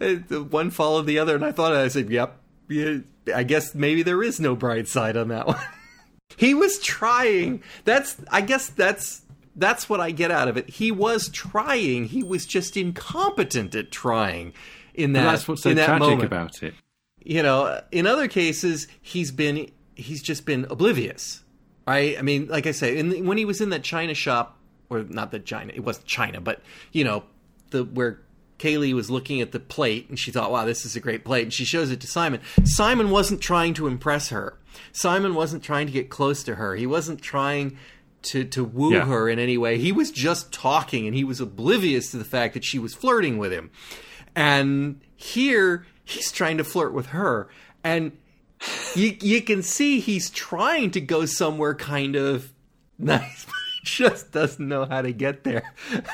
[0.00, 0.30] it.
[0.50, 2.36] One followed the other, and I thought I said, "Yep,
[2.68, 2.98] yeah,
[3.34, 5.58] I guess maybe there is no bright side on that one."
[6.36, 7.62] he was trying.
[7.84, 9.22] That's I guess that's
[9.60, 10.68] that's what I get out of it.
[10.70, 12.06] He was trying.
[12.06, 14.52] He was just incompetent at trying.
[14.94, 16.24] In that, But that's what's so in that tragic moment.
[16.24, 16.74] about it.
[17.22, 21.44] you know in other cases he's been he's just been oblivious
[21.86, 24.58] right i mean like i say in the, when he was in that china shop
[24.90, 26.60] or not that china it wasn't china but
[26.92, 27.22] you know
[27.70, 28.20] the where
[28.58, 31.44] kaylee was looking at the plate and she thought wow this is a great plate
[31.44, 34.58] and she shows it to simon simon wasn't trying to impress her
[34.92, 37.76] simon wasn't trying to get close to her he wasn't trying
[38.22, 39.06] to to woo Yeah.
[39.06, 39.78] her in any way.
[39.78, 43.38] He was just talking and he was oblivious to the fact that she was flirting
[43.38, 43.70] with him.
[44.36, 47.48] And here he's trying to flirt with her.
[47.82, 48.12] And
[48.94, 52.52] you you can see he's trying to go somewhere kind of
[52.98, 55.72] nice but he just doesn't know how to get there.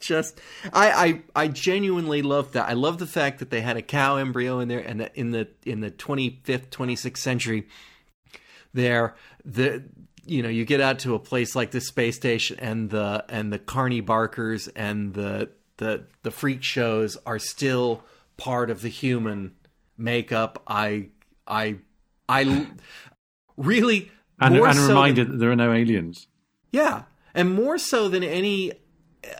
[0.00, 0.40] Just
[0.72, 2.68] I, I I genuinely love that.
[2.68, 5.32] I love the fact that they had a cow embryo in there and that in
[5.32, 7.66] the in the 25th 26th century
[8.72, 9.82] there the
[10.26, 13.52] you know you get out to a place like the space station and the and
[13.52, 18.02] the carney barkers and the the the freak shows are still
[18.36, 19.54] part of the human
[19.98, 20.62] makeup.
[20.66, 21.08] I
[21.46, 21.76] i
[22.28, 22.66] i
[23.56, 24.10] really
[24.40, 26.26] And, and so reminder than- that there are no aliens.
[26.70, 27.02] yeah.
[27.34, 28.72] And more so than any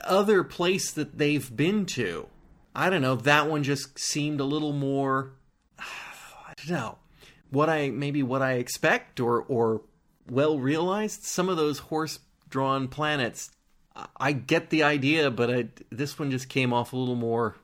[0.05, 2.27] other place that they've been to.
[2.75, 3.15] I don't know.
[3.17, 5.33] That one just seemed a little more
[5.79, 6.99] i don't know.
[7.51, 9.83] What i maybe what i expect or or
[10.31, 12.19] well realized some of those horse
[12.49, 13.51] drawn planets
[14.19, 17.57] I- get the idea but I, this one just came off a little more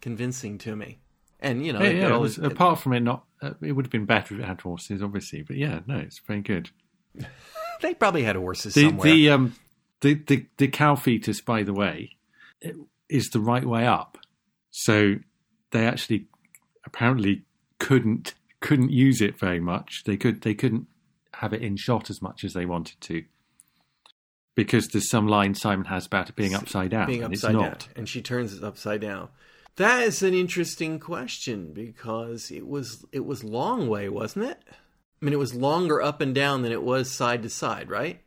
[0.00, 0.98] convincing to me
[1.40, 3.90] and you know Yeah, it was, this- apart from it not, uh, it would have
[3.92, 5.42] been better if it had horses, obviously.
[5.42, 6.70] But yeah, no, it's very good.
[7.80, 9.54] they probably had horses The somewhere the um
[10.02, 12.10] the, the the cow fetus, by the way,
[12.60, 12.76] it-
[13.08, 14.18] is the right way up.
[14.70, 15.16] So
[15.72, 16.26] they actually
[16.84, 17.42] apparently
[17.78, 20.04] couldn't couldn't use it very much.
[20.04, 20.86] They could they couldn't
[21.40, 23.24] have it in shot as much as they wanted to.
[24.54, 27.60] Because there's some line Simon has about it being upside down, being and upside it's
[27.60, 27.88] down, not.
[27.96, 29.30] and she turns it upside down.
[29.76, 34.62] That is an interesting question because it was it was long way, wasn't it?
[34.68, 38.20] I mean, it was longer up and down than it was side to side, right?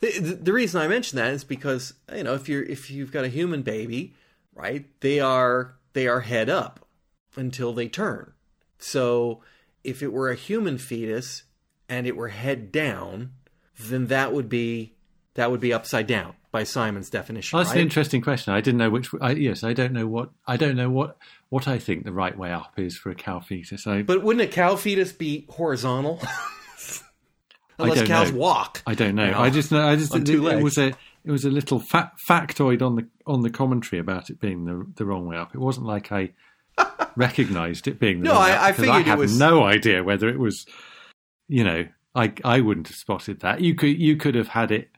[0.00, 3.12] The, the, the reason I mention that is because you know if you're if you've
[3.12, 4.14] got a human baby,
[4.52, 4.84] right?
[5.00, 6.86] They are they are head up
[7.34, 8.32] until they turn.
[8.78, 9.40] So
[9.84, 11.44] if it were a human fetus
[11.88, 13.32] and it were head down,
[13.78, 14.94] then that would be
[15.34, 17.56] that would be upside down by Simon's definition.
[17.56, 17.80] Well, that's right?
[17.80, 18.52] an interesting question.
[18.54, 19.10] I didn't know which.
[19.20, 20.30] I, yes, I don't know what.
[20.46, 21.16] I don't know what
[21.48, 23.86] what I think the right way up is for a cow fetus.
[23.86, 26.20] I But wouldn't a cow fetus be horizontal?
[27.80, 28.38] Unless cows know.
[28.38, 28.82] walk.
[28.86, 29.30] I don't know.
[29.30, 29.38] No.
[29.38, 29.86] I just know.
[29.86, 30.88] I just it, it was a
[31.24, 34.84] it was a little fa- factoid on the on the commentary about it being the
[34.96, 35.54] the wrong way up.
[35.54, 36.30] It wasn't like I
[37.16, 39.62] recognised it being the No, wrong way I- up I because I have was- no
[39.64, 40.66] idea whether it was.
[41.48, 43.60] You know, I I wouldn't have spotted that.
[43.60, 44.90] You could you could have had it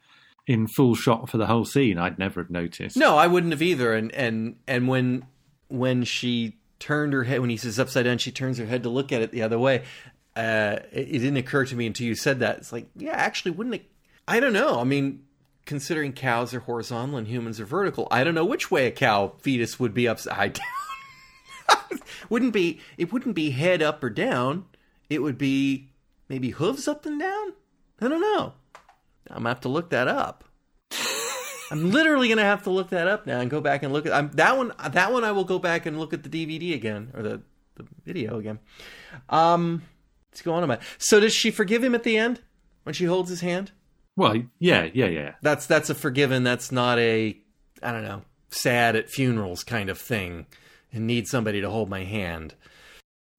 [0.46, 1.98] in full shot for the whole scene.
[1.98, 2.96] I'd never have noticed.
[2.96, 3.94] No, I wouldn't have either.
[3.94, 5.26] And and and when
[5.68, 8.88] when she turned her head, when he says upside down, she turns her head to
[8.88, 9.84] look at it the other way.
[10.34, 12.58] Uh, it, it didn't occur to me until you said that.
[12.58, 13.84] It's like, yeah, actually, wouldn't it?
[14.26, 14.80] I don't know.
[14.80, 15.24] I mean,
[15.66, 19.34] considering cows are horizontal and humans are vertical, I don't know which way a cow
[19.40, 20.54] fetus would be upside
[21.68, 22.00] down.
[22.28, 22.80] wouldn't be.
[22.96, 24.64] It wouldn't be head up or down.
[25.08, 25.89] It would be
[26.30, 27.52] maybe hooves up and down.
[28.00, 28.54] I don't know.
[29.28, 30.44] I'm gonna have to look that up.
[31.70, 34.12] I'm literally gonna have to look that up now and go back and look at
[34.12, 34.72] I'm, that one.
[34.90, 37.42] That one I will go back and look at the DVD again or the,
[37.74, 38.60] the video again.
[39.28, 39.82] Um,
[40.30, 40.80] let's go on about.
[40.96, 42.40] So does she forgive him at the end
[42.84, 43.72] when she holds his hand?
[44.16, 45.34] Well, yeah, yeah, yeah.
[45.42, 46.44] That's that's a forgiven.
[46.44, 47.36] That's not a
[47.82, 50.46] I don't know sad at funerals kind of thing.
[50.92, 52.54] And need somebody to hold my hand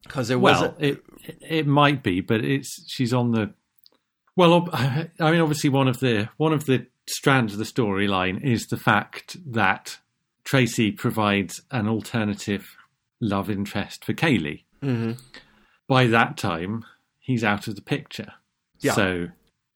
[0.04, 1.04] because there was Well, a, it
[1.42, 3.54] it might be, but it's she's on the.
[4.36, 8.68] Well, I mean, obviously, one of the one of the strand of the storyline is
[8.68, 9.98] the fact that
[10.44, 12.66] Tracy provides an alternative
[13.20, 14.64] love interest for Kaylee.
[14.84, 15.14] Mm-hmm.
[15.88, 16.86] By that time,
[17.20, 18.34] he's out of the picture.
[18.80, 18.94] Yeah.
[18.94, 19.28] So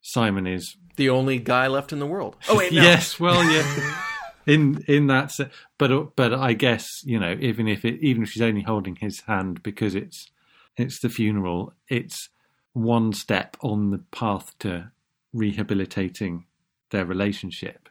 [0.01, 2.36] Simon is The only guy left in the world.
[2.49, 2.82] Oh wait, no.
[2.82, 4.01] yes, well, yeah.
[4.46, 5.32] in in that,
[5.78, 9.22] but but I guess you know, even if it, even if she's only holding his
[9.22, 10.32] hand because it's
[10.78, 12.30] it's the funeral, it's
[12.74, 14.91] one step on the path to
[15.34, 16.46] rehabilitating
[16.91, 17.89] their relationship.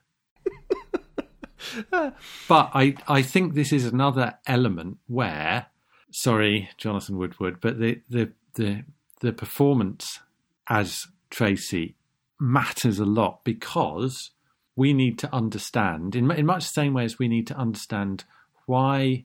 [1.90, 5.66] but I I think this is another element where,
[6.10, 8.84] sorry, Jonathan Woodward, but the the the
[9.20, 10.20] the performance
[10.68, 11.96] as Tracy
[12.38, 14.30] matters a lot because
[14.76, 18.24] we need to understand in, in much the same way as we need to understand
[18.66, 19.24] why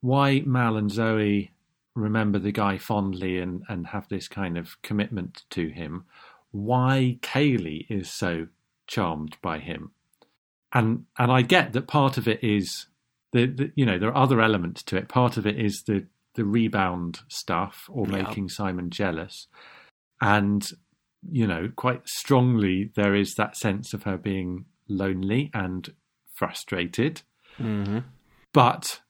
[0.00, 1.50] why Mal and Zoe
[1.94, 6.04] remember the guy fondly and, and have this kind of commitment to him,
[6.50, 8.48] why Kaylee is so
[8.86, 9.92] charmed by him.
[10.72, 12.86] And and I get that part of it is
[13.32, 15.08] the, the you know, there are other elements to it.
[15.08, 18.22] Part of it is the the rebound stuff or Yeah.
[18.24, 19.46] making Simon jealous.
[20.20, 20.68] And
[21.30, 25.92] you know, quite strongly, there is that sense of her being lonely and
[26.34, 27.22] frustrated.
[27.58, 27.98] Mm-hmm.
[28.52, 29.00] But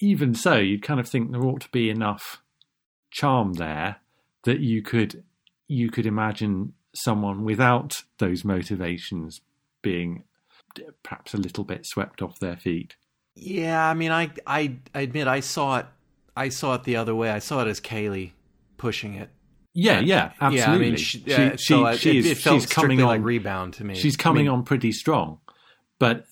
[0.00, 2.42] even so, you'd kind of think there ought to be enough
[3.10, 3.96] charm there
[4.44, 5.24] that you could
[5.68, 9.40] you could imagine someone without those motivations
[9.82, 10.24] being
[11.02, 12.96] perhaps a little bit swept off their feet.
[13.34, 15.86] Yeah, I mean, I, I I admit I saw it.
[16.36, 17.30] I saw it the other way.
[17.30, 18.32] I saw it as Kaylee
[18.76, 19.30] pushing it.
[19.74, 20.58] Yeah, yeah, absolutely.
[20.58, 23.08] Yeah, I mean, she, uh, she, so she it, is, it she's coming on.
[23.08, 23.96] like rebound to me.
[23.96, 25.40] she's I coming mean, on pretty strong,
[25.98, 26.26] but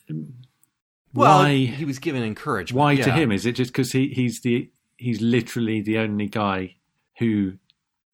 [1.13, 1.57] Well, why?
[1.57, 2.79] he was given encouragement.
[2.79, 3.33] Why to him?
[3.33, 6.77] Is it just because he, he's the he's literally the only guy
[7.19, 7.55] who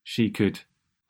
[0.02, 0.60] she could?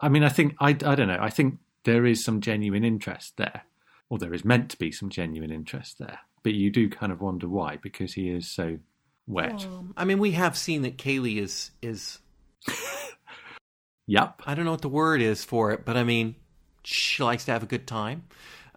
[0.00, 1.18] I mean, I think I I don't know.
[1.20, 3.62] I think there is some genuine interest there,
[4.10, 6.18] or there is meant to be some genuine interest there.
[6.42, 8.78] But you do kind of wonder why, because he is so
[9.28, 9.64] wet.
[9.64, 12.18] Um, I mean, we have seen that Kaylee is is
[14.08, 14.42] Yep.
[14.46, 16.34] I don't know what the word is for it, but I mean,
[16.82, 18.24] she likes to have a good time.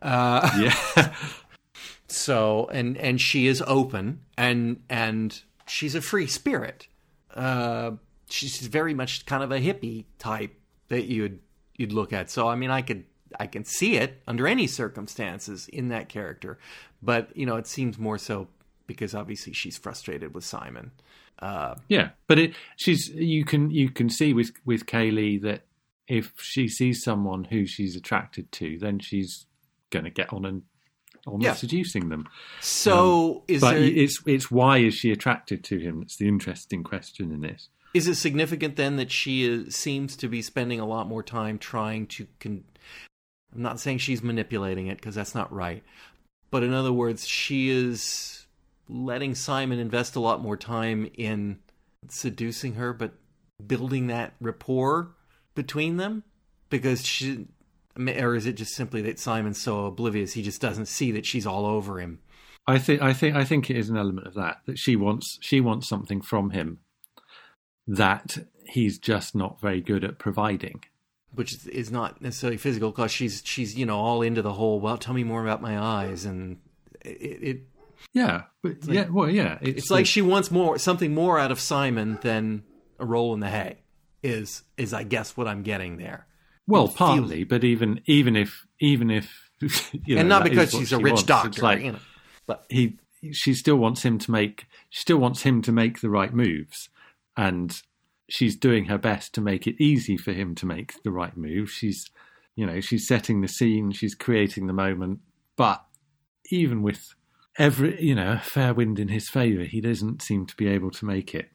[0.01, 1.13] Uh, Yeah.
[2.07, 6.87] so and and she is open and and she's a free spirit.
[7.33, 7.91] Uh,
[8.29, 10.53] she's very much kind of a hippie type
[10.89, 11.39] that you'd
[11.77, 12.29] you'd look at.
[12.29, 13.05] So I mean, I could
[13.39, 16.59] I can see it under any circumstances in that character,
[17.01, 18.49] but you know, it seems more so
[18.85, 20.91] because obviously she's frustrated with Simon.
[21.39, 25.63] Uh, Yeah, but it, she's you can you can see with with Kaylee that
[26.07, 29.45] if she sees someone who she's attracted to, then she's
[29.89, 30.63] going to get on and
[31.27, 31.53] on Yeah.
[31.53, 32.27] seducing them.
[32.59, 35.99] so is But there, it's it's why is she attracted to him?
[36.01, 37.69] That's the interesting question in this.
[37.93, 41.57] Is it significant then that she is, seems to be spending a lot more time
[41.59, 42.25] trying to?
[42.39, 42.63] Con-
[43.53, 45.83] I'm not saying she's manipulating it because that's not right,
[46.51, 48.40] but in other words, she is
[48.91, 51.59] letting Simon invest a lot more time in
[52.09, 53.13] seducing her, but
[53.65, 55.15] building that rapport
[55.55, 56.23] between them
[56.69, 57.47] because she.
[57.97, 61.45] Or is it just simply that Simon's so oblivious he just doesn't see that she's
[61.45, 62.19] all over him?
[62.65, 65.37] I think I think I think it is an element of that that she wants
[65.41, 66.79] she wants something from him
[67.87, 70.83] that he's just not very good at providing.
[71.33, 74.97] which is- not necessarily physical because she's she's you know all into the whole well
[74.97, 76.59] tell me more about my eyes and
[77.03, 77.61] it, it
[78.13, 79.57] Yeah, but yeah, well, yeah.
[79.61, 82.63] It's, it's like she wants more something more out of Simon than
[82.99, 83.77] a roll in the hay
[84.23, 86.27] is is I guess what I'm getting there
[86.67, 89.51] well, it feels- partly, but even even if even if
[90.05, 91.99] you know, and not because she's a she rich wants, doctor it's like you know
[92.47, 92.97] but he
[93.31, 96.89] she still wants him to make she still wants him to make the right moves
[97.37, 97.81] and
[98.29, 101.69] she's doing her best to make it easy for him to make the right move
[101.69, 102.09] she's
[102.55, 105.19] you know she's setting the scene she's creating the moment
[105.55, 105.85] but
[106.49, 107.13] even with
[107.57, 111.05] every you know fair wind in his favor he doesn't seem to be able to
[111.05, 111.49] make it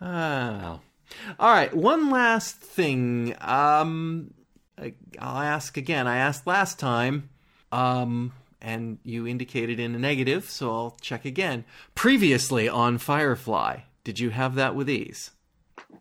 [0.00, 0.80] Oh.
[1.40, 3.34] All right, one last thing.
[3.40, 4.32] Um,
[4.80, 6.06] I- I'll ask again.
[6.06, 7.30] I asked last time,
[7.72, 11.64] um, and you indicated in a negative, so I'll check again.
[11.94, 15.32] Previously on Firefly, did you have that with ease?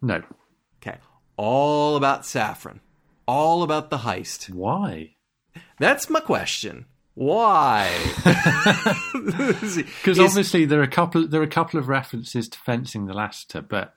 [0.02, 0.22] no
[0.82, 0.98] Okay.
[1.38, 2.82] All about Saffron.
[3.28, 4.50] All about the heist.
[4.52, 5.16] why
[5.80, 6.86] That's my question.
[7.18, 7.92] Why?
[9.14, 13.14] because obviously there are a couple there are a couple of references to fencing the
[13.14, 13.96] Lassiter but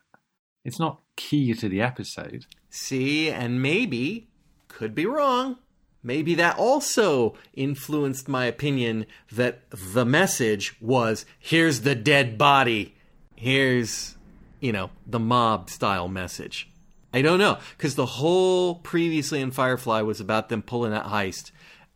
[0.64, 4.28] it's not key to the episode See, and maybe,
[4.68, 5.58] could be wrong,
[6.04, 12.94] maybe that also influenced my opinion that the message was here's the dead body.
[13.34, 14.16] Here's,
[14.60, 16.70] you know, the mob style message.
[17.12, 21.50] I don't know because the whole previously in Firefly was about them pulling that heist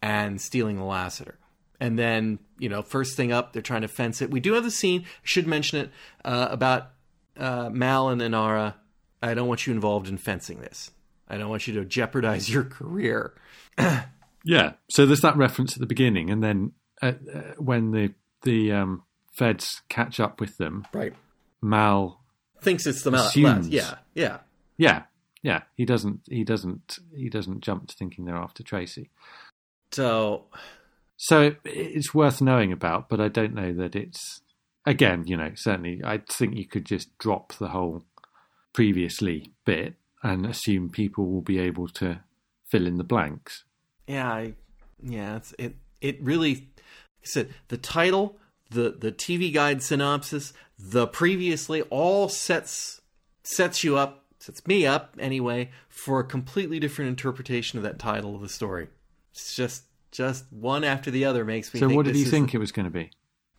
[0.04, 1.38] and stealing the Lassiter.
[1.80, 4.30] And then, you know, first thing up, they're trying to fence it.
[4.30, 5.90] We do have the scene, I should mention it,
[6.24, 6.90] uh, about
[7.38, 8.74] uh, Mal and Inara.
[9.22, 10.90] I don't want you involved in fencing this.
[11.26, 13.32] I don't want you to jeopardize your career.
[14.44, 14.74] Yeah.
[14.90, 19.04] So there's that reference at the beginning, and then uh, uh, when the the um,
[19.32, 21.14] feds catch up with them, Right.
[21.62, 22.20] Mal,
[22.60, 23.26] Thinks it's the Mal.
[23.26, 23.68] Assumes.
[23.70, 24.40] Yeah, yeah.
[24.76, 25.04] yeah,
[25.42, 29.10] yeah, he doesn't, he doesn't, he doesn't jump to thinking they're after Tracy.
[29.94, 30.46] So,
[31.16, 34.40] So it, it's worth knowing about, but I don't know that it's.
[34.86, 38.04] Again, you know, certainly, I think you could just drop the whole
[38.74, 42.20] previously bit and assume people will be able to
[42.66, 43.64] fill in the blanks.
[44.06, 44.54] yeah, I,
[45.02, 46.64] yeah, it's, it, it really, like
[47.22, 48.38] I said, the title,
[48.70, 53.00] the, the TV guide synopsis, the previously all sets,
[53.42, 58.34] sets you up, sets me up anyway, for a completely different interpretation of that title
[58.34, 58.88] of the story.
[59.34, 62.58] It's just, just one after the other makes me So what did you think it
[62.58, 63.10] was going to be?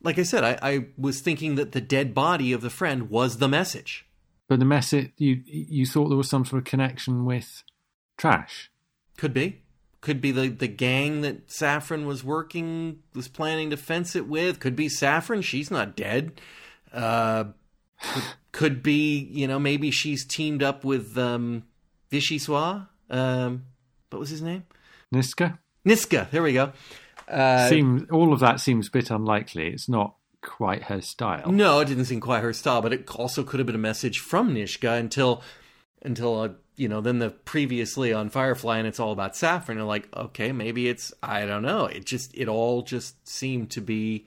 [0.06, 3.38] like I said, I, I was thinking that the dead body of the friend was
[3.38, 4.06] the message.
[4.48, 7.64] But the message you you thought there was some sort of connection with
[8.16, 8.72] trash.
[9.18, 9.64] Could be.
[10.02, 14.60] Could be the, the gang that Saffron was working, was planning to fence it with.
[14.60, 15.42] Could be Saffron.
[15.42, 16.40] She's not dead.
[16.94, 17.46] Uh,
[18.00, 21.64] could, could be, you know, maybe she's teamed up with um.
[23.10, 23.66] Um,
[24.10, 24.64] what was his name?
[25.14, 26.30] Niska Niska.
[26.32, 26.72] There we go.
[27.28, 29.68] Uh, seems all of that seems a bit unlikely.
[29.68, 31.52] It's not quite her style.
[31.52, 34.20] No, it didn't seem quite her style, but it also could have been a message
[34.20, 35.42] from Niska until,
[36.04, 39.78] until uh, you know, then the previously on Firefly, and it's all about Saffron.
[39.78, 41.86] And like, okay, maybe it's I don't know.
[41.86, 44.26] It just it all just seemed to be,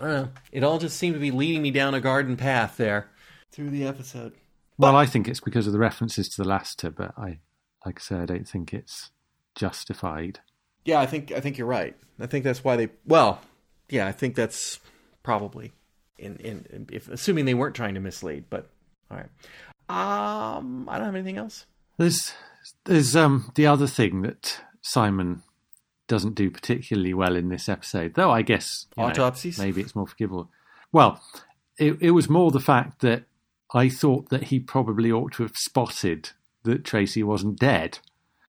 [0.00, 3.10] uh, it all just seemed to be leading me down a garden path there
[3.52, 4.32] through the episode.
[4.78, 7.38] Well, I think it's because of the references to the Lassiter, but I,
[7.86, 9.10] like I say, I don't think it's
[9.54, 10.40] justified.
[10.84, 11.96] Yeah, I think I think you're right.
[12.20, 12.88] I think that's why they.
[13.06, 13.40] Well,
[13.88, 14.80] yeah, I think that's
[15.22, 15.72] probably
[16.18, 18.44] in in if assuming they weren't trying to mislead.
[18.50, 18.68] But
[19.10, 19.28] all right,
[20.56, 21.66] um, I don't have anything else.
[21.98, 22.32] There's
[22.84, 25.42] there's um the other thing that Simon
[26.08, 29.58] doesn't do particularly well in this episode, though I guess you know, Autopsies?
[29.58, 30.50] maybe it's more forgivable.
[30.92, 31.22] Well,
[31.78, 33.24] it, it was more the fact that
[33.72, 36.30] I thought that he probably ought to have spotted
[36.64, 37.98] that Tracy wasn't dead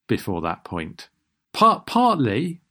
[0.08, 1.08] before that point.
[1.54, 2.62] Part partly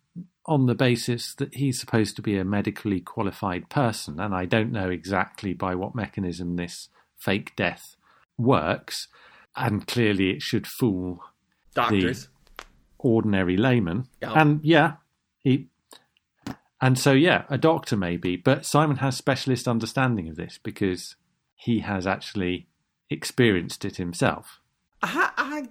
[0.45, 4.73] on the basis that he's supposed to be a medically qualified person, and I don't
[4.73, 7.97] know exactly by what mechanism this fake death
[8.37, 9.09] works,
[9.57, 11.21] and clearly it should fool
[11.75, 12.29] Doctors.
[12.99, 14.09] ordinary layman.
[14.21, 14.33] Yeah.
[14.35, 14.95] And yeah,
[15.39, 15.69] he
[16.81, 21.15] and so yeah, a doctor maybe, but Simon has specialist understanding of this because
[21.55, 22.67] he has actually
[23.09, 24.61] experienced it himself.
[25.01, 25.69] I, I,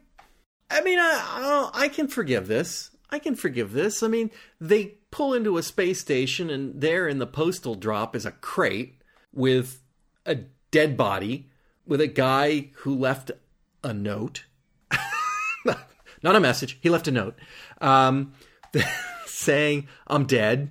[0.69, 2.91] I mean, I, I, I can forgive this.
[3.11, 4.01] I can forgive this.
[4.01, 8.25] I mean, they pull into a space station, and there in the postal drop is
[8.25, 9.01] a crate
[9.33, 9.81] with
[10.25, 10.35] a
[10.71, 11.49] dead body
[11.85, 13.31] with a guy who left
[13.83, 14.45] a note.
[16.23, 16.77] Not a message.
[16.81, 17.35] He left a note
[17.81, 18.33] um,
[19.25, 20.69] saying, I'm dead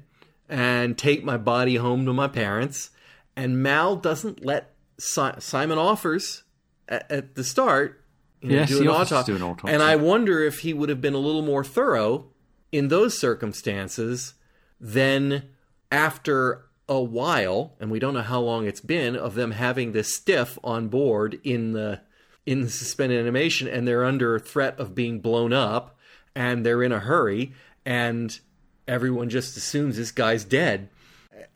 [0.48, 2.90] and take my body home to my parents.
[3.36, 6.44] And Mal doesn't let si- Simon offers
[6.88, 7.96] at, at the start
[8.40, 9.32] you know, Yes, do he an autopsy.
[9.32, 9.74] do an autopsy.
[9.74, 12.29] And I wonder if he would have been a little more thorough
[12.72, 14.34] in those circumstances
[14.80, 15.48] then
[15.90, 20.14] after a while, and we don't know how long it's been, of them having this
[20.14, 22.00] stiff on board in the
[22.46, 25.96] in the suspended animation, and they're under threat of being blown up,
[26.34, 27.52] and they're in a hurry,
[27.84, 28.40] and
[28.88, 30.88] everyone just assumes this guy's dead.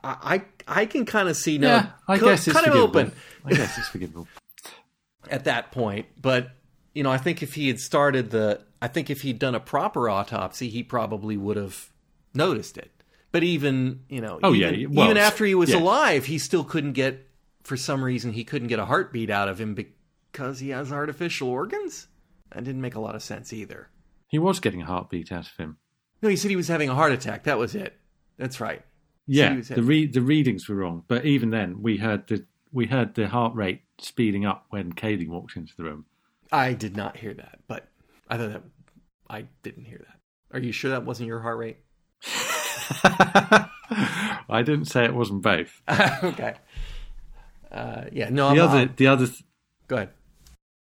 [0.02, 3.00] I I, I can kind of see now, yeah, I guess it's kind of forgivable.
[3.00, 3.12] open
[3.44, 4.28] I guess it's forgivable.
[5.30, 6.06] at that point.
[6.20, 6.50] But
[6.94, 9.60] you know, I think if he had started the, I think if he'd done a
[9.60, 11.90] proper autopsy, he probably would have
[12.32, 12.90] noticed it.
[13.32, 15.80] But even you know, Oh, even, yeah, well, even after he was yes.
[15.80, 17.26] alive, he still couldn't get,
[17.64, 21.48] for some reason, he couldn't get a heartbeat out of him because he has artificial
[21.48, 22.06] organs.
[22.52, 23.88] That didn't make a lot of sense either.
[24.28, 25.78] He was getting a heartbeat out of him.
[26.22, 27.44] No, he said he was having a heart attack.
[27.44, 27.98] That was it.
[28.38, 28.82] That's right.
[29.26, 32.44] Yeah, he was the re- the readings were wrong, but even then, we heard the
[32.72, 36.04] we heard the heart rate speeding up when Kaylee walked into the room.
[36.54, 37.88] I did not hear that, but
[38.28, 38.62] I thought that
[39.28, 40.56] I didn't hear that.
[40.56, 41.78] Are you sure that wasn't your heart rate?
[44.48, 45.80] I didn't say it wasn't both.
[46.22, 46.54] okay.
[47.72, 48.54] Uh, yeah, no.
[48.54, 49.42] The I'm, other, I'm- the other, th-
[49.88, 50.10] go ahead.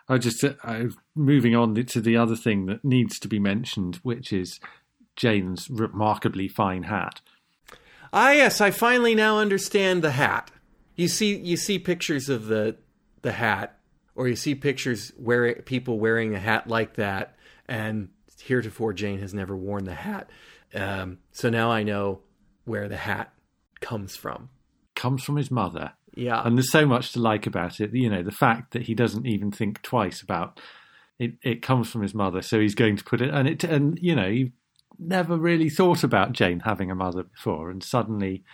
[0.08, 0.86] I just I,
[1.16, 4.60] moving on to the other thing that needs to be mentioned, which is
[5.16, 7.20] Jayne's remarkably fine hat.
[8.12, 10.52] Ah, yes, I finally now understand the hat.
[10.94, 12.76] You see, you see pictures of the
[13.22, 13.75] the hat
[14.16, 17.36] or you see pictures where people wearing a hat like that,
[17.68, 18.08] and
[18.42, 20.30] heretofore Jayne has never worn the hat.
[20.74, 22.20] Um, so now I know
[22.64, 23.32] where the hat
[23.80, 24.48] comes from.
[24.94, 25.92] Comes from his mother.
[26.14, 26.42] Yeah.
[26.44, 27.94] And there's so much to like about it.
[27.94, 30.60] You know, the fact that he doesn't even think twice about
[31.18, 31.34] it.
[31.42, 33.30] It comes from his mother, so he's going to put it.
[33.30, 34.52] And it, and you know, you
[34.98, 38.44] never really thought about Jayne having a mother before, and suddenly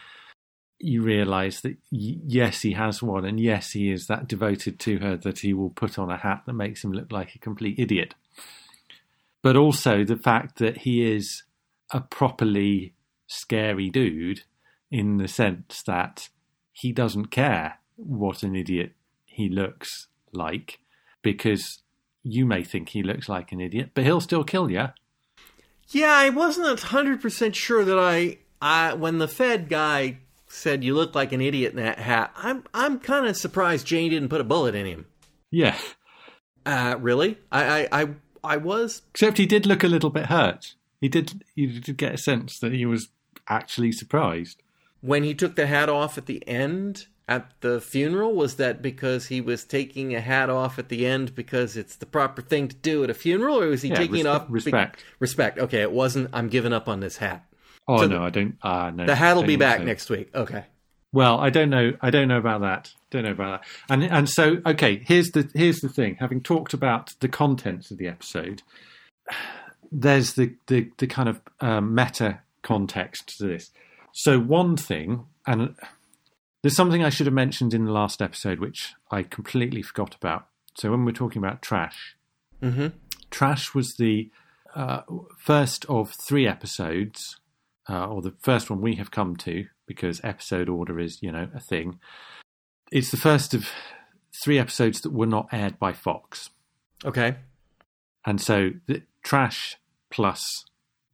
[0.83, 5.16] you realise that yes, he has one, and yes, he is that devoted to her
[5.18, 8.14] that he will put on a hat that makes him look like a complete idiot.
[9.43, 11.45] But also the fact that he is
[11.93, 12.95] a properly
[13.26, 14.43] scary dude
[14.91, 16.28] in the sense that
[16.72, 18.93] he doesn't care what an idiot
[19.24, 20.80] he looks like
[21.22, 21.80] because
[22.22, 24.89] you may think he looks like an idiot, but he'll still kill you.
[25.89, 30.18] Yeah, I wasn't hundred percent sure that I, I when the Fed guy
[30.55, 32.30] said you look like an idiot in that hat.
[32.36, 35.07] I'm I'm kind of surprised Jayne didn't put a bullet in him.
[35.50, 35.76] Yeah.
[36.64, 37.38] Uh, really?
[37.50, 38.09] I, I I
[38.44, 39.03] I was.
[39.11, 40.74] Except he did look a little bit hurt.
[41.00, 41.42] He did.
[41.55, 43.09] You did get a sense that he was
[43.48, 44.62] actually surprised
[45.00, 49.26] when he took the hat off at the end at the funeral was that because
[49.26, 52.76] he was taking a hat off at the end because it's the proper thing to
[52.76, 55.05] do at a funeral or was he Yeah, taking it respe- off be- respect.
[55.18, 57.44] respect okay it wasn't i'm giving up on this hat
[57.89, 59.85] oh So no i don't uh no the hat will be back so.
[59.85, 60.30] next week.
[60.35, 60.64] Okay.
[61.12, 62.93] Well i don't know i don't know about that.
[63.11, 63.68] Don't know about that.
[63.93, 66.16] And and so okay here's the here's the thing.
[66.20, 68.62] Having talked about the contents of the episode
[69.91, 73.70] there's the the, the kind of um, meta context to this.
[74.12, 75.74] So one thing and
[76.62, 80.47] there's something i should have mentioned in the last episode which i completely forgot about.
[80.78, 82.16] So when we're talking about trash
[82.62, 82.89] mm-hmm.
[83.33, 84.30] Trash was the
[84.74, 85.03] uh,
[85.39, 87.41] first of three episodes,
[87.89, 91.49] uh, or the first one we have come to, because episode order is, you know,
[91.55, 91.99] a thing.
[92.91, 93.68] It's the first of
[94.43, 96.51] three episodes that were not aired by Fox.
[97.05, 97.37] okay
[98.24, 99.76] And so the Trash
[100.11, 100.64] plus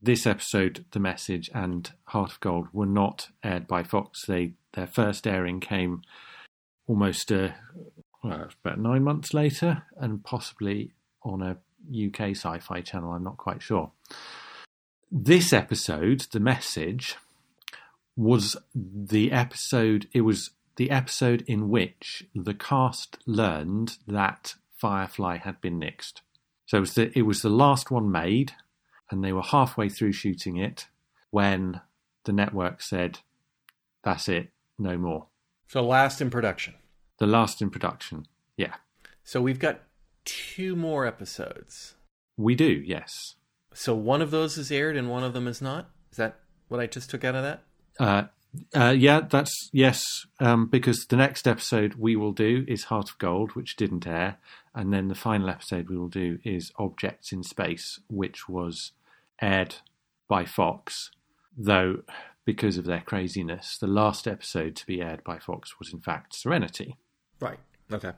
[0.01, 4.25] this episode, The Message, and Heart of Gold were not aired by Fox.
[4.27, 6.03] They Their first airing came
[6.87, 7.51] almost uh,
[8.23, 10.93] well, about nine months later, and possibly
[11.23, 11.59] on a
[11.93, 13.91] UK sci fi channel, I'm not quite sure.
[15.11, 17.17] This episode, The Message,
[18.17, 25.61] was the episode, it was the episode in which the cast learned that Firefly had
[25.61, 26.21] been nixed.
[26.67, 28.53] So it was the, it was the last one made,
[29.11, 30.87] and they were halfway through shooting it
[31.31, 31.81] when
[32.25, 33.21] the network said,
[34.05, 35.27] That's it, no more.
[35.69, 36.75] so last in production
[37.19, 38.27] The last in production.
[38.57, 38.75] Yeah.
[39.25, 39.81] so we've got
[40.25, 41.95] two more episodes
[42.37, 43.37] We do, yes.
[43.79, 46.81] So one of those is aired and one of them is not is that what
[46.81, 47.63] i just took out of that
[48.01, 48.25] Uh,
[48.75, 50.03] uh, yeah, that's yes,
[50.41, 54.39] um, because the next episode we will do is Heart of Gold, which didn't air,
[54.75, 58.93] and then the final episode we will do is Objects in Space, which was
[59.43, 59.77] aired
[60.29, 61.11] by Fox,
[61.57, 62.03] though
[62.45, 66.35] because of their craziness, the last episode to be aired by Fox was in fact
[66.35, 66.97] Serenity.
[67.41, 67.59] Right.
[67.93, 68.13] Okay.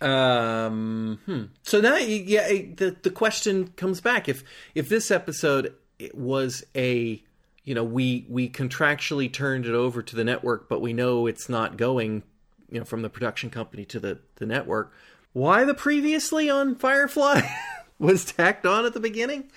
[0.00, 1.18] Um.
[1.26, 1.42] Hmm.
[1.62, 4.44] So now, yeah, the the question comes back: if
[4.74, 5.74] if this episode
[6.14, 7.22] was a,
[7.64, 11.48] you know, we we contractually turned it over to the network, but we know it's
[11.48, 12.22] not going,
[12.70, 14.92] you know, from the production company to the the network.
[15.32, 17.42] Why the previously on Firefly
[17.98, 19.50] was tacked on at the beginning?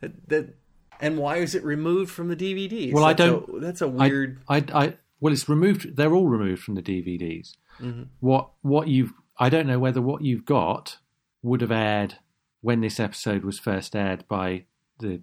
[0.00, 0.54] That, that
[1.00, 2.92] and why is it removed from the DVD?
[2.92, 4.40] Well, I That's a- don't- that's a weird.
[4.48, 5.96] I, I, well, it's removed.
[5.96, 7.56] They're all removed from the DVDs.
[7.80, 8.04] Mm-hmm.
[8.20, 10.98] What what you've I don't know whether what you've got
[11.42, 12.16] would have aired
[12.60, 14.64] when this episode was first aired by
[14.98, 15.20] the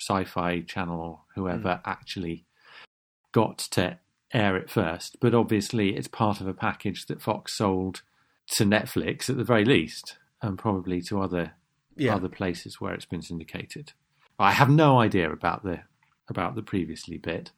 [0.00, 1.80] Sci-Fi Channel or whoever Mm.
[1.84, 2.44] actually
[3.32, 3.98] got to
[4.32, 5.16] air it first.
[5.20, 8.02] But obviously, it's part of a package that Fox sold
[8.52, 11.52] to Netflix at the very least, and probably to other
[11.96, 12.14] yeah.
[12.14, 13.92] other places where it's been syndicated.
[14.38, 15.80] I have no idea about the
[16.28, 17.50] about the previously bit,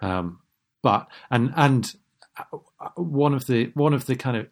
[0.00, 0.40] um,
[0.82, 1.94] but and and
[2.36, 2.56] uh,
[2.96, 4.48] one of the one of the kind of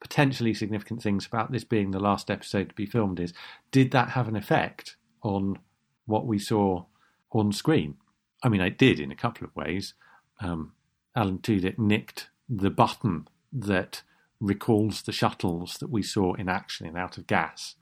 [0.00, 3.32] potentially significant things about this being the last episode to be filmed is
[3.70, 5.58] did that have an effect on
[6.06, 6.84] what we saw
[7.32, 7.96] on screen?
[8.42, 9.94] I mean, it did in a couple of ways.
[10.40, 10.72] Um,
[11.16, 14.02] Alan Tudyk nicked the button that
[14.40, 17.76] recalls the shuttles that we saw in action in Out of Gas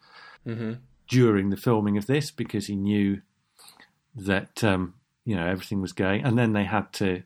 [0.46, 0.72] Mm-hmm.
[1.08, 3.20] during the filming of this because he knew
[4.14, 4.94] that um,
[5.24, 7.22] you know everything was going, and then they had to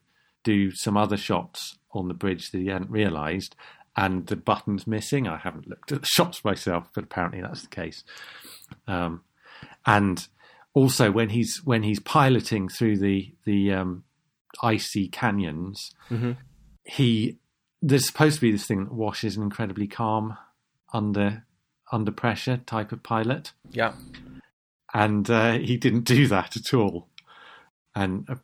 [0.54, 3.54] do some other shots on the bridge that he hadn't realised,
[3.96, 5.26] and the button's missing.
[5.26, 8.04] I haven't looked at the shots myself, but apparently that's the case.
[8.86, 9.22] Um,
[9.84, 10.26] and
[10.74, 14.04] also when he's when he's piloting through the the um,
[14.62, 16.32] icy canyons, Mm-hmm.
[16.84, 17.38] he
[17.82, 20.36] there's supposed to be this thing that Wash is an incredibly calm
[20.92, 21.44] under
[21.92, 23.92] under pressure type of pilot, Yeah.
[24.92, 27.08] and uh, he didn't do that at all.
[27.94, 28.34] And uh,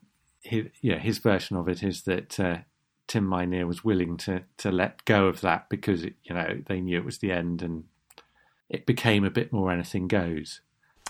[0.42, 2.58] his, yeah, his version of it is that uh,
[3.06, 6.80] Tim Minear was willing to to let go of that because it, you know they
[6.80, 7.84] knew it was the end, and
[8.68, 10.60] it became a bit more anything goes.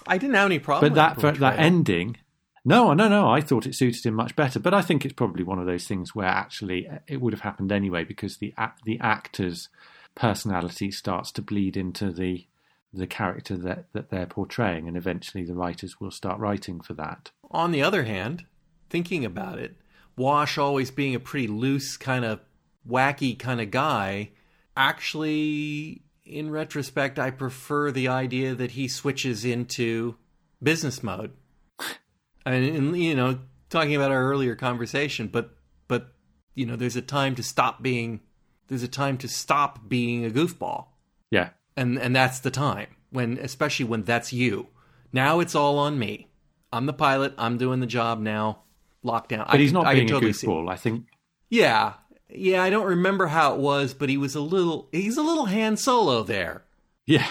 [0.06, 0.90] I didn't have any problem.
[0.90, 2.16] But that with for, the that ending,
[2.64, 3.30] no, no, no.
[3.30, 4.58] I thought it suited him much better.
[4.58, 7.72] But I think it's probably one of those things where actually it would have happened
[7.72, 8.54] anyway because the
[8.84, 9.68] the actor's
[10.14, 12.46] personality starts to bleed into the
[12.94, 17.30] the character that, that they're portraying, and eventually the writers will start writing for that.
[17.50, 18.44] On the other hand,
[18.92, 19.74] thinking about it,
[20.16, 22.40] Wash always being a pretty loose, kind of
[22.86, 24.30] wacky kind of guy,
[24.76, 30.16] actually, in retrospect, I prefer the idea that he switches into
[30.62, 31.32] business mode.
[32.46, 33.38] I mean, and, you know,
[33.70, 35.56] talking about our earlier conversation, but
[35.88, 36.12] but
[36.54, 38.20] you know, there's a time to stop being
[38.68, 40.88] there's a time to stop being a goofball.
[41.30, 44.68] Yeah, and and that's the time when especially when that's you.
[45.12, 46.28] Now it's all on me.
[46.70, 47.32] I'm the pilot.
[47.38, 48.62] I'm doing the job now
[49.04, 49.46] lockdown.
[49.46, 50.70] But I he's not I being a totally goofball.
[50.70, 51.06] I think.
[51.48, 51.94] Yeah.
[52.34, 55.46] Yeah i don't remember how it was but he was a little he's a little
[55.46, 56.62] Han Solo there.
[57.06, 57.26] Yeah,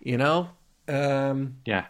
[0.00, 0.48] you know?
[0.88, 1.86] Um yeah,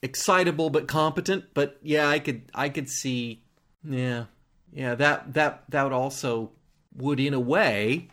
[0.00, 3.42] excitable but competent but yeah i could i could see
[3.86, 4.24] yeah.
[4.72, 6.52] Yeah that that that would also
[6.96, 8.08] would in a way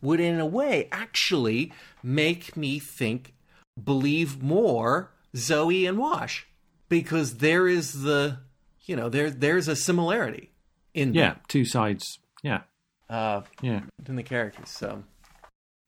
[0.00, 1.72] would in a way actually
[2.02, 3.34] make me think
[3.82, 6.46] believe more zoe and wash
[6.88, 8.38] because there is the
[8.84, 10.50] you know there there's a similarity
[10.94, 11.36] in yeah.
[11.48, 12.18] Two sides.
[12.42, 12.62] Yeah,
[13.08, 13.82] uh yeah.
[14.08, 15.04] in the characters so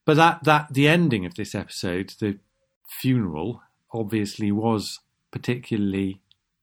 [0.06, 2.38] But that that the ending of this episode, the
[3.00, 3.60] funeral,
[3.92, 4.98] obviously was
[5.30, 6.20] particularly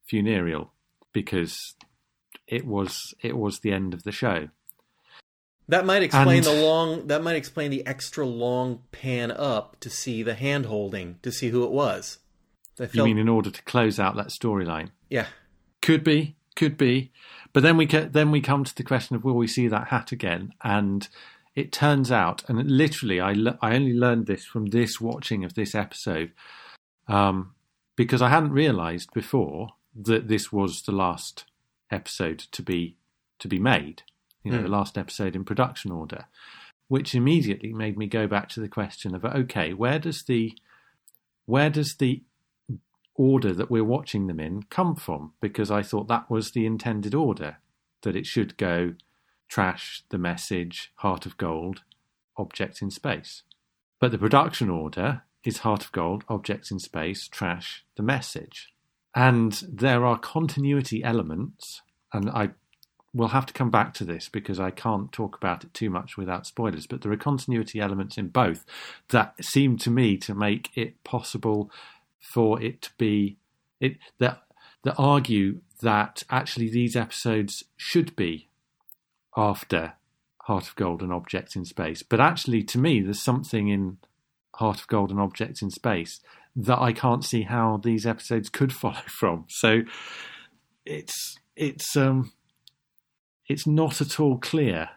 [0.08, 0.72] funereal
[1.14, 1.76] because
[2.48, 4.50] it was it was the end of the show.
[5.68, 7.08] That might explain And- the long.
[7.08, 11.50] That might explain the extra long pan up to see the hand holding to see
[11.50, 12.18] who it was.
[12.80, 14.90] I You mean in order to close out that storyline?
[15.10, 15.28] yeah,
[15.82, 17.12] Could be, could be.
[17.54, 19.88] But then we ca- then we come to the question of will we see that
[19.90, 20.54] hat again?
[20.64, 21.08] And
[21.56, 25.54] it turns out, and literally, I le- I only learned this from this watching of
[25.56, 26.32] this episode,
[27.08, 27.54] um,
[27.96, 31.44] because I hadn't realised before that this was the last
[31.90, 32.96] episode to be
[33.40, 34.04] to be made.
[34.44, 34.64] You know, Hmm.
[34.64, 36.26] the last episode in production order,
[36.88, 40.54] which immediately made me go back to the question of okay, where does the
[41.46, 42.22] where does the
[43.22, 45.34] order that we're watching them in come from?
[45.42, 47.58] Because I thought that was the intended order,
[48.02, 48.96] that it should go
[49.48, 51.82] trash, the message, heart of gold,
[52.38, 53.44] objects in space.
[54.00, 58.74] But the production order is heart of gold, objects in space, trash, the message.
[59.14, 61.82] And there are continuity elements,
[62.14, 62.52] and I
[63.14, 66.18] will have to come back to this because I can't talk about it too much
[66.18, 68.66] without spoilers, but there are continuity elements in both
[69.10, 71.70] that seem to me to make it possible
[72.22, 73.38] for it to be
[73.80, 74.44] it that
[74.84, 78.48] that argue that actually these episodes should be
[79.36, 79.94] after
[80.44, 82.04] Heart of Gold and Objects in Space.
[82.04, 83.98] But actually, to me, there's something in
[84.56, 86.20] Heart of Gold and Objects in Space
[86.56, 89.46] that I can't see how these episodes could follow from.
[89.50, 89.82] So
[90.86, 92.32] it's it's um
[93.48, 94.90] it's not at all clear,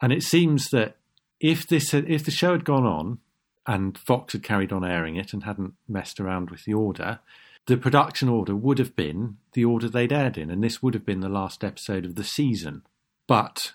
[0.00, 0.96] and it seems that
[1.40, 3.18] if this had, if the show had gone on
[3.66, 7.20] and Fox had carried on airing it and hadn't messed around with the order,
[7.66, 11.06] the production order would have been the order they'd aired in, and this would have
[11.06, 12.82] been the last episode of the season.
[13.28, 13.72] But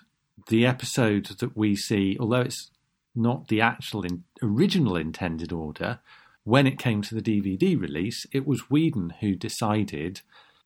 [0.48, 2.70] the episode that we see, although it's
[3.14, 6.00] not the actual in, original intended order,
[6.44, 10.20] when it came to the DVD release, it was Whedon who decided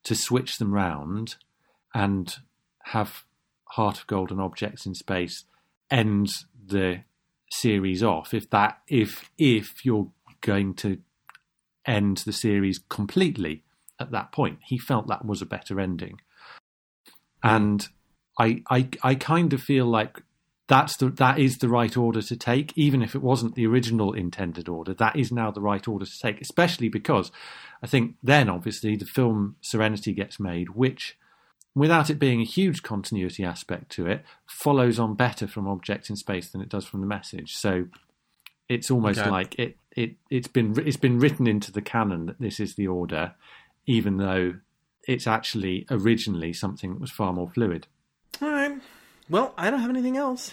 [0.05, 1.36] to switch them round
[1.94, 2.36] and
[2.86, 3.24] have
[3.70, 5.44] Heart of Gold and Objects in Space
[5.90, 6.28] end
[6.65, 7.03] the
[7.52, 8.34] series off.
[8.34, 10.08] If that, if if you're
[10.40, 10.98] going to
[11.86, 13.64] end the series completely
[14.00, 16.20] at that point, he felt that was a better ending,
[17.42, 17.86] and
[18.38, 20.22] I I I kind of feel like
[20.68, 24.12] that's the that is the right order to take, even if it wasn't the original
[24.12, 24.94] intended order.
[24.94, 27.30] That is now the right order to take, especially because
[27.82, 31.18] I think then obviously the film Serenity gets made, which
[31.74, 36.16] without it being a huge continuity aspect to it, follows on better from Object in
[36.16, 37.55] Space than it does from the message.
[37.57, 37.86] So
[38.69, 39.31] it's almost Okay.
[39.31, 42.86] like it it it's been it's been written into the canon that this is the
[42.89, 43.35] order,
[43.86, 44.55] even though
[45.09, 47.86] it's actually originally something that was far more fluid.
[48.40, 48.81] all right.
[49.28, 50.53] Well, I don't have anything else,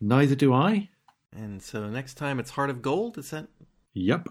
[0.00, 0.88] Neither do I.
[1.32, 3.18] and so next time it's Heart of Gold.
[3.18, 3.48] Is that
[3.94, 4.28] Yep.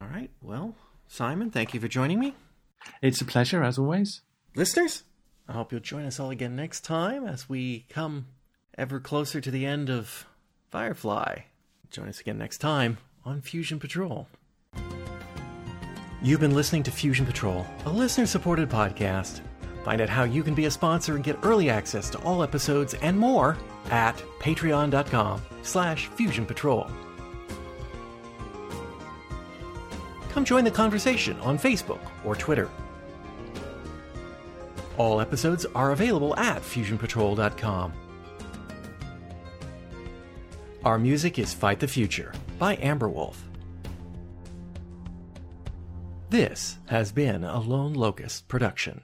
[0.00, 0.30] all right?
[0.40, 0.74] Well,
[1.06, 2.34] Simon, thank you for joining me,
[3.02, 4.22] It's a pleasure as always.
[4.56, 5.04] listeners.
[5.48, 8.26] I hope you'll join us all again next time as we come
[8.78, 10.26] ever closer to the end of
[10.70, 11.40] Firefly.
[11.90, 14.28] Join us again next time on Fusion Patrol.
[16.22, 19.40] You've been listening to Fusion Patrol, a listener supported podcast.
[19.84, 22.94] Find out how you can be a sponsor and get early access to all episodes
[22.94, 23.56] and more
[23.90, 26.88] at patreon.com slash fusion patrol.
[30.30, 32.70] Come join the conversation on Facebook or Twitter.
[34.98, 37.92] All episodes are available at fusionpatrol.com.
[40.84, 43.48] Our music is Fight the Future by Amber Wolf.
[46.28, 49.02] This has been a Lone Locust production.